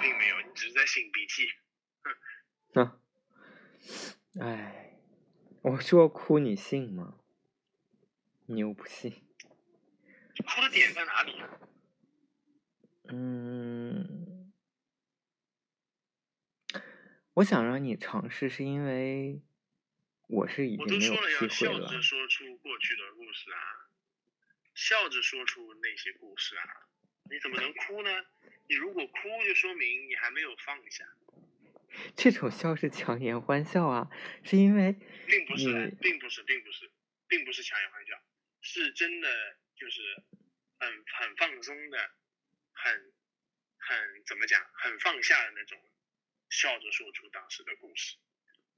[0.00, 1.50] 并没有，你只是在擤鼻涕。
[2.72, 3.00] 哼，
[4.40, 4.96] 哎，
[5.62, 7.18] 我说哭你信吗？
[8.46, 9.10] 你又不信。
[10.46, 11.42] 哭的点在哪里？
[13.08, 14.52] 嗯，
[17.34, 19.42] 我想让你尝试，是因为
[20.28, 21.18] 我是已经没有机会了。
[21.18, 23.90] 我都说了要笑着说出过去的故事啊，
[24.74, 26.86] 笑着说出那些故事啊，
[27.28, 28.10] 你怎么能哭呢？
[28.68, 31.08] 你如果哭，就说明你还没有放下。
[32.14, 34.10] 这种笑是强颜欢笑啊，
[34.44, 34.94] 是因为
[35.26, 36.90] 并不是，并不是，并不是，
[37.28, 38.22] 并不是强颜欢笑，
[38.60, 40.02] 是真的，就是
[40.78, 42.10] 很很放松的，
[42.72, 43.12] 很
[43.78, 45.82] 很怎么讲，很放下的那种，
[46.50, 48.16] 笑着说出当时的故事，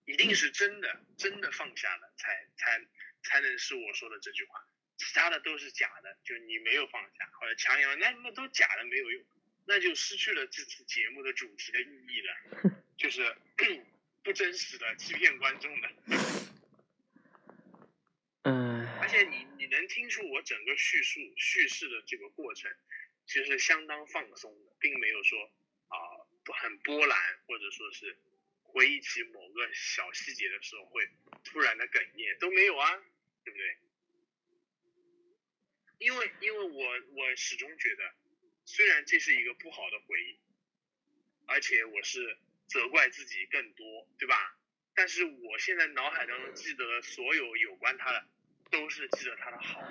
[0.04, 2.80] 一定是真的，真的放下了，才才
[3.24, 4.64] 才能是我说的这句话，
[4.96, 9.24] 其他的都是假的，就你没有放下或者强颜，那那都假的，没有用。
[9.66, 13.36] 那就失去了这次节目的主题的意义了， 就是
[14.24, 15.88] 不真实的、欺骗观众的。
[18.44, 18.86] 嗯。
[19.00, 22.70] 而且你你能听出我整个叙述叙事的这个过程，
[23.26, 25.38] 其实相当放松的，并没有说
[25.88, 25.96] 啊
[26.44, 28.18] 很波澜，或者说是
[28.62, 31.08] 回忆起某个小细节的时候会
[31.44, 33.02] 突然的哽咽，都没有啊，
[33.44, 33.78] 对不对？
[35.98, 38.19] 因为因为我我始终觉得。
[38.72, 40.38] 虽然这是一个不好的回忆，
[41.46, 44.56] 而且我是责怪自己更多，对吧？
[44.94, 48.24] 但是我现在脑海当中记得的所有有关他的，
[48.70, 49.82] 都是记得他的好。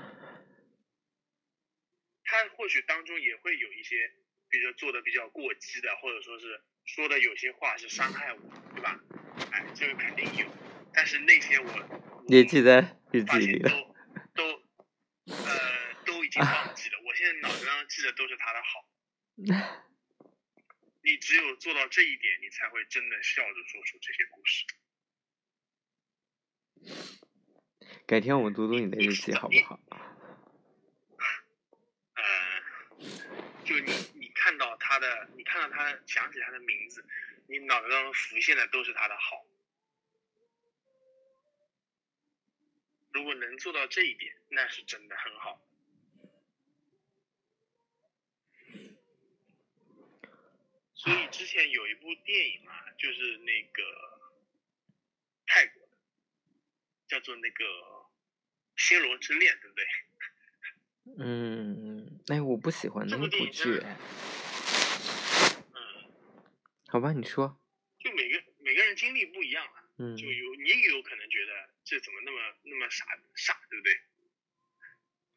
[2.24, 4.14] 他或许当中也会有一些，
[4.48, 8.40] 比如做的比较过激的，或者说是说的有些话是伤害我，
[8.74, 8.98] 对吧？
[9.52, 10.50] 哎，这个肯定有。
[10.94, 13.70] 但是那些我也记在日记里了。
[14.34, 14.64] 都都
[15.34, 16.74] 呃都已经忘
[17.90, 18.06] 记了。
[18.06, 18.86] 我现在脑子上记的都是他的好，
[21.02, 24.66] 你只有做到这一点，你才会真的笑着说出这些故事。
[28.06, 29.80] 改天我读读你的日记好不好？
[32.16, 32.24] 呃，
[33.66, 37.06] 就你你看到他的，你看到他想起他的名字，
[37.48, 39.46] 你脑袋当中浮现的都是他的好。
[43.12, 45.60] 如果能做到这一点，那是真的很好。
[51.00, 53.82] 所以之前有一部电影嘛，就是那个
[55.48, 55.94] 泰国的，
[57.08, 57.64] 叫做那个
[58.76, 59.86] 《暹罗之恋》，对不对？
[61.26, 63.98] 嗯，哎，我不喜欢那部剧，哎。
[65.72, 66.12] 嗯。
[66.90, 67.58] 好吧，你说。
[67.98, 69.88] 就每个每个人经历不一样啊。
[70.00, 70.18] 嗯。
[70.18, 71.54] 就有你也有可能觉得
[71.86, 74.02] 这怎么那么那么傻傻，对不对？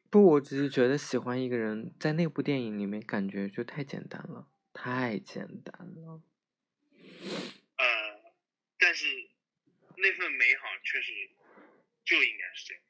[0.09, 4.49] 不，我只是觉得喜欢一个人，在那部电影里面感觉就太简单了。
[4.73, 6.21] 太简单了，
[7.77, 8.33] 呃，
[8.79, 9.29] 但是
[9.95, 11.29] 那份美好确实
[12.03, 12.83] 就应该是这样。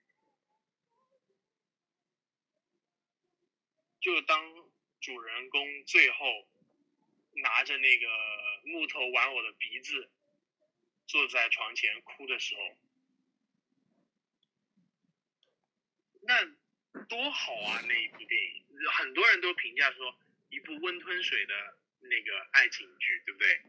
[4.00, 4.72] 就当
[5.02, 6.48] 主人公最后
[7.36, 8.08] 拿着那个
[8.64, 10.10] 木头玩偶的鼻子，
[11.06, 12.62] 坐在床前哭的时候，
[16.22, 16.46] 那
[17.06, 17.82] 多好啊！
[17.88, 18.64] 那一部电影，
[18.94, 20.18] 很多人都评价说。
[20.54, 21.54] 一部温吞水的
[22.02, 23.60] 那个爱情剧，对不对？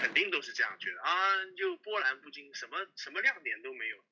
[0.00, 4.02] 肯定都是这样觉得啊，就波澜不惊，什么什么亮点都没有，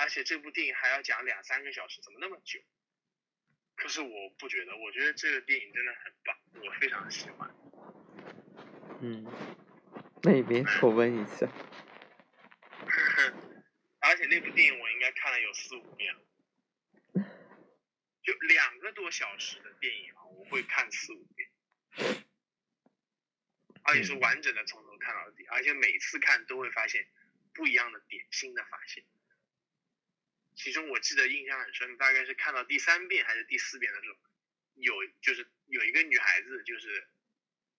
[0.00, 2.58] 而且这部电影还要讲两三个小时，怎么那么久？
[3.76, 7.48] 可是我不觉得，我觉得这个电影真的很棒，我非常喜欢。
[9.00, 9.24] 嗯，
[10.24, 11.46] 那你别 重温一下。
[14.00, 16.20] 而且那部电影我应该看了有四五遍了。
[18.28, 21.48] 就两个多小时的电影啊，我会看四五遍，
[23.84, 27.08] 而且是完整的从头看到底，而且每次看都会发现
[27.54, 29.02] 不一样的点，新的发现。
[30.56, 34.18] 其中我记得印象很深，大概是看到第三遍还是第四遍的时候，
[34.74, 37.08] 有就是有一个女孩子，就是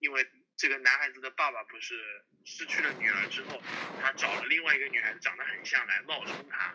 [0.00, 3.62] 因为这个男孩子的爸爸不是失去了女儿之后，
[4.00, 6.74] 他找了另外一个女孩子长得很像来冒充他，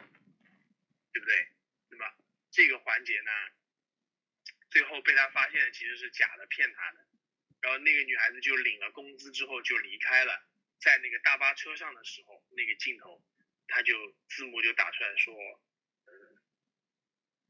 [1.11, 1.49] 对不对？
[1.89, 2.05] 那么
[2.51, 3.31] 这个环节呢？
[4.75, 6.97] 最后被他发现其实是假的，骗他的。
[7.61, 10.45] 然后那个女孩子就领了工资之后就离开了。
[10.81, 13.23] 在那个大巴车上的时候，那个镜头，
[13.69, 15.33] 他就字幕就打出来说，
[16.07, 16.11] 嗯，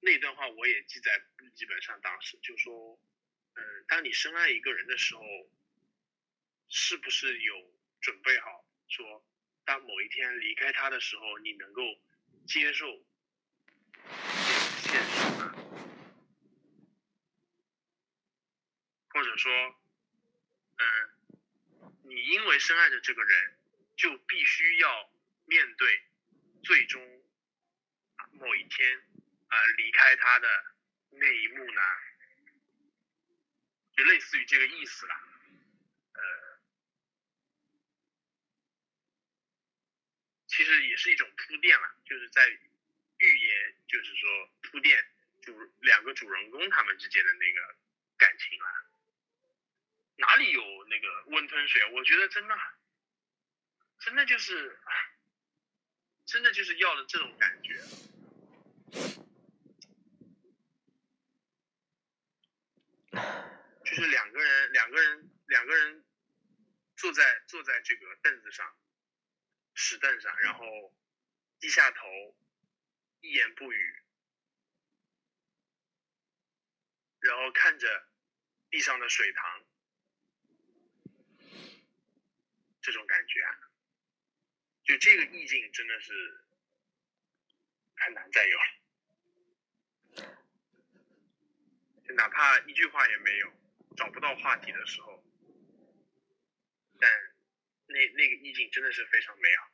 [0.01, 1.99] 那段话我也记在日记本上。
[1.99, 3.01] 当时就说，
[3.55, 5.23] 嗯，当你深爱一个人的时候，
[6.69, 9.25] 是不是有准备好说，
[9.65, 11.81] 当某一天离开他的时候，你能够
[12.47, 12.85] 接受
[14.83, 15.54] 现实呢
[19.15, 19.49] 或者说，
[20.77, 20.83] 嗯，
[22.03, 23.57] 你因为深爱着这个人，
[23.95, 25.09] 就必须要
[25.45, 26.03] 面对
[26.65, 27.01] 最终
[28.33, 29.01] 某一天
[29.47, 30.49] 啊离开他的
[31.11, 31.81] 那一幕呢？
[33.95, 35.15] 就类似于这个意思啦，
[36.11, 36.59] 呃，
[40.45, 45.01] 其实也是一种铺垫了，就是在预言，就是说铺垫
[45.41, 47.77] 主两个主人公他们之间的那个
[48.17, 48.84] 感情啊。
[50.17, 51.91] 哪里有那个温吞水？
[51.91, 52.55] 我觉得真的，
[53.99, 54.79] 真的就是，
[56.25, 57.73] 真的就是要的这种感觉，
[63.83, 66.05] 就是两个人，两个人，两个人
[66.95, 68.77] 坐在坐在这个凳子上，
[69.73, 70.65] 石凳上，然后
[71.59, 72.37] 低下头，
[73.19, 74.03] 一言不语，
[77.19, 78.07] 然后看着
[78.69, 79.64] 地上的水塘。
[82.85, 83.51] 这种感觉啊，
[84.83, 86.13] 就这个意境真的是
[87.95, 88.65] 很难再有了。
[92.07, 93.51] 就哪怕一句话也没有，
[93.97, 95.25] 找不到话题的时候，
[96.99, 97.09] 但
[97.87, 99.71] 那那个意境真的是非常美好。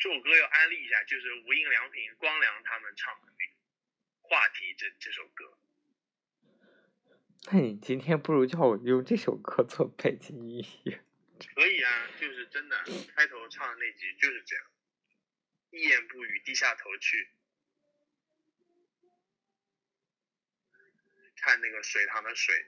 [0.00, 3.52] 这首歌要安利一下，就是无印良品光良他们唱的那个
[4.28, 5.58] 《话题》这这首歌。
[7.50, 11.02] 那你今天不如叫我用这首歌做背景音乐。
[11.54, 12.76] 可以啊，就是真的，
[13.16, 14.64] 开头唱的那句就是这样，
[15.70, 17.30] 一言不语，低下头去
[21.34, 22.66] 看那个水塘的水，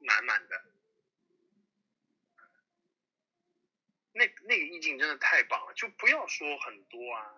[0.00, 0.64] 满满的，
[4.12, 7.32] 那那个意境真的太棒了，就不要说很多啊。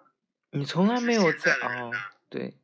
[0.53, 1.93] 你从来没有在哦，
[2.31, 2.55] 对，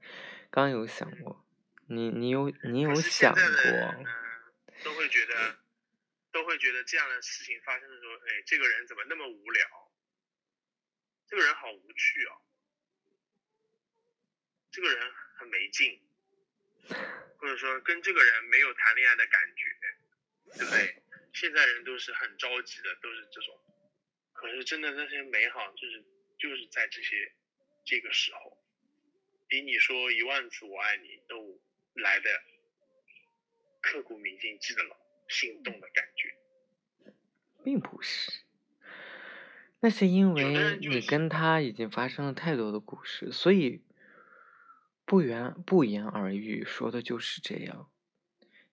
[0.51, 1.46] 刚有想过。
[1.89, 4.05] 你你有你有想过？
[4.85, 5.59] 都会觉得
[6.33, 9.93] 都会觉得这样的事情发生的时候，哎，这个人怎么那么无聊？
[11.29, 12.43] 这个人好无趣哦，
[14.71, 16.01] 这个人很没劲，
[17.39, 19.77] 或者说跟这个人没有谈恋爱的感觉，
[20.59, 21.03] 对不对？
[21.33, 23.61] 现在人都是很着急的，都是这种。
[24.33, 26.05] 可是真的那些美好，就是
[26.39, 27.33] 就是在这些
[27.85, 28.57] 这个时候，
[29.49, 31.61] 比你说一万次我爱你都
[31.97, 32.31] 来的
[33.81, 34.97] 刻骨铭心、记得牢、
[35.29, 36.35] 心动的感觉。
[37.65, 38.43] 并不是，
[39.81, 43.83] 那是因为你跟他已经发生了太多的故事，所以
[45.05, 47.91] 不言不言而喻，说的就是这样。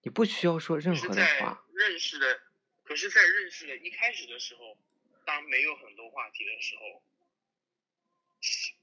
[0.03, 2.41] 你不需要说任何的话，认识的，
[2.83, 4.77] 可是，在认识的一开始的时候，
[5.25, 7.01] 当没有很多话题的时候，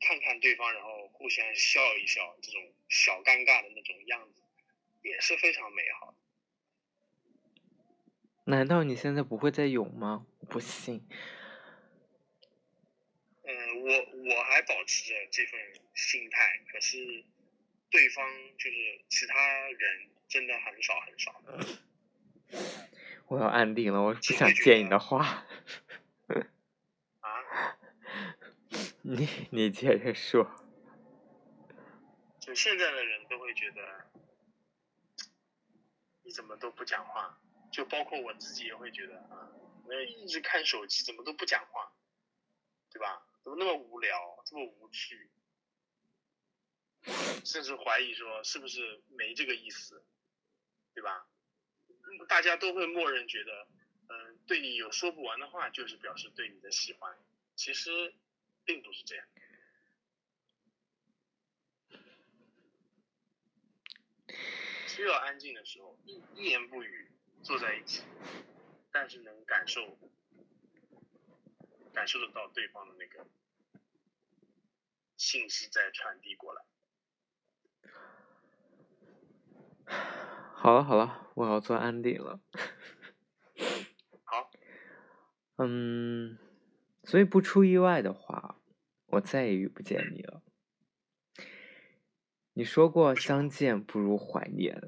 [0.00, 4.42] 看看对方，然后互相笑一笑，这种小尴尬的那种样子，
[5.02, 6.16] 也是非常美好的。
[8.44, 10.26] 难道你现在不会再有吗？
[10.40, 11.06] 我 不信。
[13.44, 13.88] 嗯，我
[14.34, 15.61] 我还保持着这份
[15.94, 17.24] 心态，可是
[17.90, 18.26] 对方
[18.58, 19.34] 就是其他
[19.68, 21.42] 人真的很少很少。
[23.28, 25.46] 我要安定了，我不只想接你的话。
[27.20, 27.76] 啊，
[29.03, 30.51] 你你接着说。
[32.38, 34.11] 就现在的人都会觉得
[36.22, 37.38] 你怎么都不讲话，
[37.72, 39.51] 就包括我自己也会觉得啊，
[39.86, 41.92] 那一直看手机怎么都不讲话，
[42.90, 43.26] 对吧？
[43.42, 45.30] 怎么那么无聊，这么无趣，
[47.44, 50.05] 甚至怀疑说是不是没这个意思，
[50.94, 51.26] 对吧？
[52.28, 53.68] 大家都会默认觉得，
[54.09, 57.16] 嗯、对你有说不完的话，就是表示对你的喜欢，
[57.55, 58.14] 其实
[58.64, 59.26] 并不是这样。
[64.86, 67.11] 需要安静的时候，一一言不语
[67.42, 68.02] 坐在一起，
[68.92, 69.96] 但是能感受
[71.94, 73.26] 感受得到对方的那个
[75.16, 76.64] 信息在传递过来。
[80.54, 82.40] 好了好了，我要做安迪了。
[84.24, 84.50] 好，
[85.56, 86.36] 嗯，
[87.11, 88.62] 所以不出意外的话，
[89.06, 90.44] 我再也遇不见你了。
[92.52, 94.80] 你说过相见不如怀念，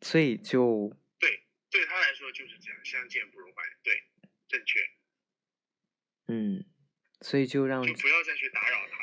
[0.00, 4.04] 所以就对，对他来说就是这样，相见不如怀念，对，
[4.46, 4.78] 正确，
[6.28, 6.64] 嗯，
[7.20, 8.98] 所以就让就不要再去打扰他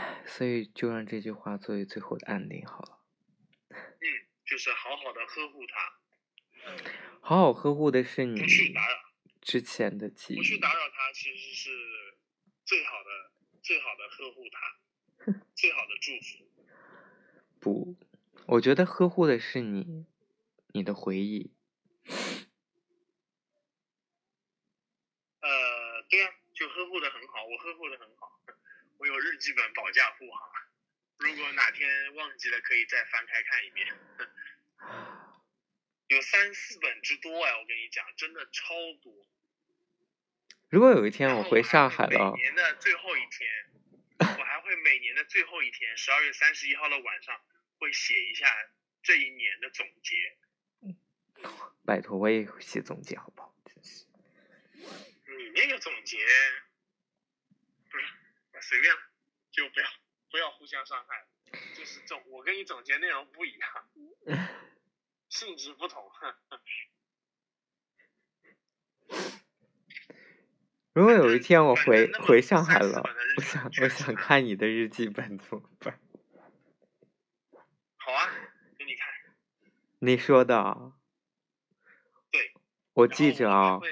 [0.00, 0.26] 了。
[0.26, 3.02] 所以就让这句话作为最后的安定好了。
[3.70, 6.82] 嗯，就是好好的呵护他，
[7.22, 9.07] 好好呵护的是你不去打扰，
[9.48, 11.70] 之前的记忆不去，打扰他，其实是
[12.66, 13.32] 最好的、
[13.62, 14.78] 最好的呵护他，
[15.56, 16.46] 最好的祝福。
[17.58, 17.96] 不，
[18.46, 20.04] 我觉得呵护的是你，
[20.74, 21.50] 你的回忆。
[25.40, 28.38] 呃，对呀、就呵护的很好，我呵护的很好，
[28.98, 30.52] 我有日记本保驾护航。
[31.20, 33.88] 如果哪天忘记了，可以再翻开看一遍。
[36.08, 39.26] 有三四本之多哎，我跟你讲，真的超多。
[40.70, 43.50] 如果有一天我回上海了每，年的最后一天，
[44.38, 47.40] 我还会每年的最后一天，十二月三十一号的晚上，
[47.78, 48.46] 会写一下
[49.02, 50.36] 这一年的总结。
[51.86, 53.54] 拜托我也写总结好不好？
[53.64, 54.04] 真是，
[55.38, 56.18] 你那个总结
[57.90, 58.04] 不是
[58.60, 59.00] 随便了，
[59.50, 59.86] 就不要
[60.30, 61.26] 不要互相伤害，
[61.74, 63.90] 就是总我跟你总结内容不一样，
[65.30, 66.12] 性质不同。
[70.94, 73.02] 如果有一天我回回上海了
[73.36, 76.00] 我想我想看你的日记本怎么办？
[77.96, 78.32] 好啊，
[78.76, 79.06] 给你看。
[80.00, 80.94] 你说的啊，
[82.30, 82.52] 对，
[82.94, 83.78] 我记着啊。
[83.78, 83.88] 会，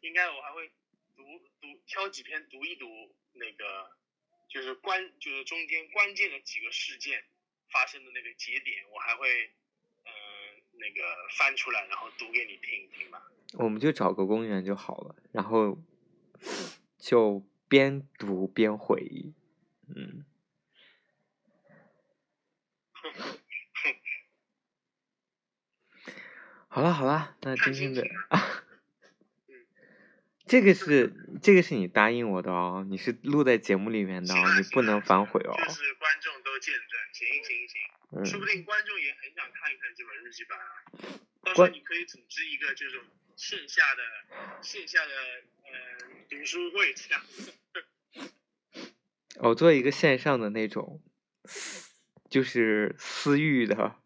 [0.00, 0.68] 应该我还会
[1.16, 1.24] 读
[1.60, 2.86] 读挑几篇读一读
[3.32, 3.90] 那个，
[4.48, 7.24] 就是关就是中间关键的几个事件
[7.70, 9.52] 发生的那个节点，我还会
[10.04, 10.12] 嗯、呃
[10.78, 11.02] 那个
[11.36, 13.22] 翻出来，然后读给你听一听吧。
[13.54, 15.76] 我们就找个公园就好了，然后
[16.98, 19.34] 就边读边回忆，
[19.94, 20.24] 嗯，
[26.68, 28.64] 好了好了，那今天的啊
[29.48, 29.66] 嗯，
[30.46, 31.12] 这个是
[31.42, 40.64] 这个是你答应我的哦，你是录在节目里面的哦，啊你不能反悔哦，就是观众都见证，行行行，说不嗯，定观众也很想看一看这本日记本啊。
[41.42, 43.02] 到时候观你可以组织一个这种
[43.40, 44.02] 线下的
[44.62, 45.12] 线下的
[45.64, 45.70] 呃
[46.28, 47.54] 读书会这样子。
[49.36, 51.02] 我做一个线上的那种，
[51.46, 51.90] 私
[52.28, 53.96] 就是私域的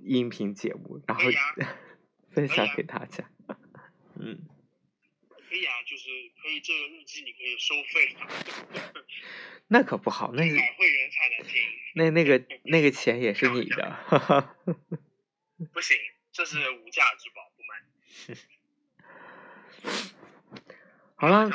[0.00, 1.78] 音频节目，然后啊
[2.34, 3.30] 分享给大家。
[4.18, 4.44] 嗯，
[5.28, 6.08] 可以啊，就是
[6.42, 9.04] 可以这个日记你可以收费的，
[9.70, 11.62] 那可不好，那是买会员才能听。
[11.94, 14.56] 那那个那个钱也是你的。
[15.72, 15.96] 不行，
[16.32, 17.80] 这是无价之宝，不买。
[21.20, 21.50] 好了。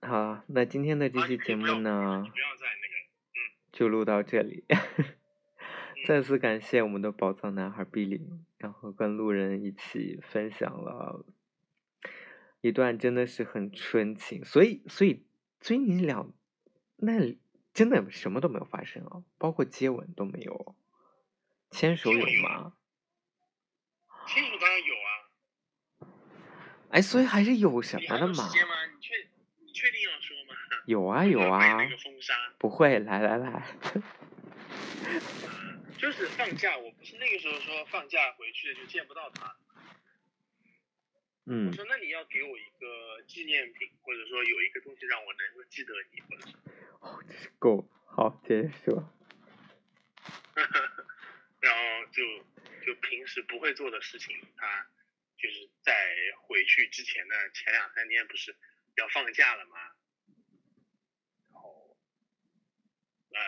[0.00, 2.24] 好，那今天的这啊期节目呢
[3.70, 4.64] 就录到这里。
[6.06, 8.22] 再次感谢我们的宝藏男孩 Billy，
[8.56, 11.26] 然后跟路人一起分享了
[12.62, 15.26] 一段真的是很纯情，所以所以
[15.60, 16.32] 所以你俩
[16.96, 17.36] 那
[17.74, 20.74] 真的什么都没有发生啊，包括接吻都没有，
[21.70, 22.72] 牵手有吗？
[24.26, 25.10] 牵手当然有啊。
[26.88, 28.48] 哎，所以还是有什么的嘛？
[29.00, 29.14] 确
[29.60, 30.54] 你确定要说吗？
[30.86, 33.62] 有啊有啊 那，个封杀，不会，来来来，
[35.98, 39.56] 就是放假，我不是那个时候说放假回去就见不到他。
[41.48, 46.54] 嗯我，说那你要给我一个纪念品，或者说有一个东西让我能够记得你，或者是，
[47.00, 49.12] 哦，这是够了好，接着说。
[51.60, 51.80] 然后
[52.12, 52.22] 就
[52.84, 54.86] 就平时不会做的事情，他
[55.38, 55.94] 就是在
[56.42, 58.56] 回去之前的前两三天不是
[58.96, 59.76] 要放假了吗？
[61.52, 61.96] 然后
[63.30, 63.40] 呃，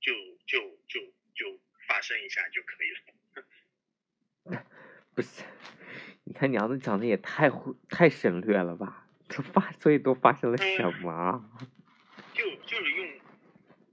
[0.00, 0.12] 就
[0.46, 1.00] 就就
[1.34, 4.66] 就发生一下就可以了。
[5.14, 5.42] 不是，
[6.24, 9.08] 你他娘的讲的也太会太省略了吧？
[9.28, 11.50] 这发所以都发生了什么啊？
[12.32, 13.20] 就就是用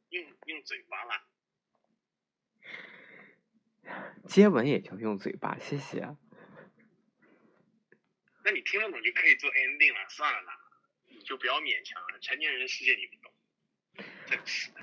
[0.09, 1.27] 用用嘴巴啦，
[4.27, 6.17] 接吻也叫用嘴巴，谢谢啊。
[8.45, 10.53] 那你听不懂就可以做 ending 了，算了啦，
[11.09, 13.33] 你就不要勉强了，成年人世界你不懂，
[14.27, 14.81] 真是的。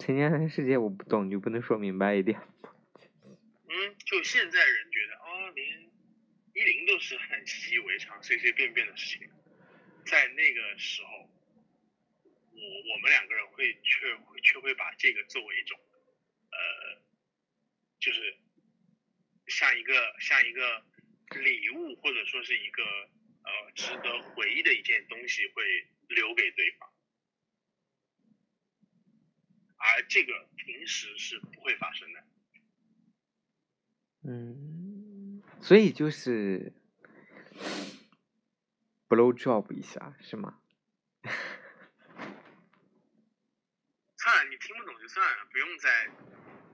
[0.00, 2.40] 成年人世界我不懂，你就不能说明白一点？
[3.68, 5.90] 嗯，就现在人觉得哦，连
[6.54, 9.28] 一零都是很习以为常、随随便便的事情，
[10.06, 11.28] 在那个时候，
[12.24, 15.78] 我我们两个人会却会却会把这个作为一种，
[16.50, 17.02] 呃，
[18.00, 18.38] 就是
[19.48, 20.82] 像一个像一个
[21.40, 25.62] 礼物，或者说是一个呃值得回忆的一件东西，会
[26.08, 26.90] 留给对方。
[29.76, 32.24] 而这个平时是不会发生的。
[34.26, 36.72] 嗯，所以就是
[39.08, 40.58] blow job 一下是吗？
[44.16, 46.10] 算了，你听不懂就算了，不用再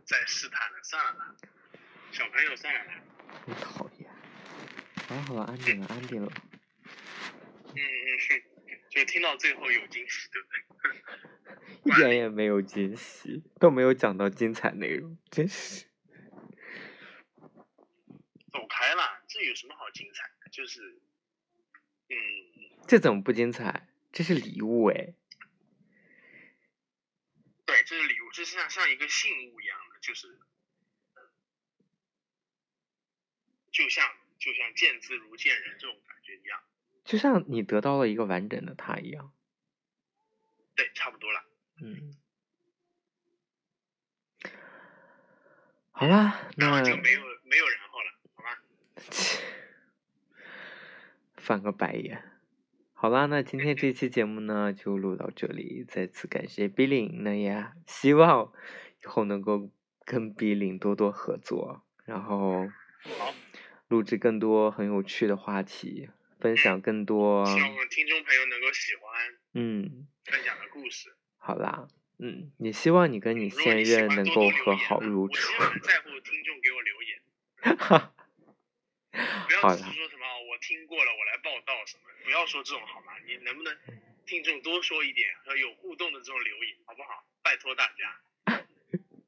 [0.05, 1.35] 再试探了，算了吧，
[2.13, 2.81] 小朋友算了
[3.61, 4.00] 讨厌。
[5.11, 6.33] 好了好了，安定了安定了。
[7.67, 8.43] 嗯嗯，哼
[8.91, 10.63] 就听到最后有惊喜，对不对？
[11.93, 15.87] 一点也没有惊喜，都没有讲到精彩内容，真是。
[18.53, 20.51] 走开了，这有什么好精彩的？
[20.53, 21.01] 就是，
[22.09, 22.15] 嗯，
[22.87, 23.89] 这怎么不精彩？
[24.13, 25.15] 这是礼物哎。
[27.67, 30.39] 对，这是礼物，这是像像一个信物一样的，就是，
[33.73, 34.09] 就像
[34.41, 36.59] 就像见字如见人这种感觉一样。
[37.05, 39.33] 就像你得到了一个完整的他一样。
[40.75, 41.45] 对，差不多了。
[41.83, 42.17] 嗯。
[45.93, 48.63] 好啦，那就没有没有然后了，好吧？
[51.37, 52.25] 翻个白眼。
[52.95, 58.51] 好啦，那今天这期节目呢就录到这里，再次感谢 Billy，那也希望
[59.03, 59.71] 以后能够
[60.07, 62.67] 跟 Billy 多多合作，然后
[63.19, 63.35] 好，
[63.91, 69.03] 录制更多很有趣的话题，分享更多希望听众朋友能够喜欢
[69.55, 71.13] 嗯，分享的故事。
[71.39, 71.89] 好啦，
[72.21, 75.65] 嗯，也希望你跟你现任能够和好如初我其。
[75.65, 78.15] 实很在乎听众给我留言，哈，
[79.11, 83.13] 不要只是说什么哦我听过了，我来报道什么，不要说这种好吗？
[83.27, 83.77] 你能不能
[84.25, 87.27] 听众多说一点，和有互动的这种留言，好不好？
[87.43, 88.63] 拜托大家。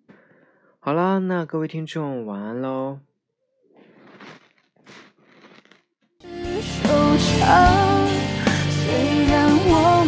[0.79, 3.01] 好啦，那各位听众晚安喽。
[7.43, 8.07] 啊，
[8.71, 10.02] 虽然我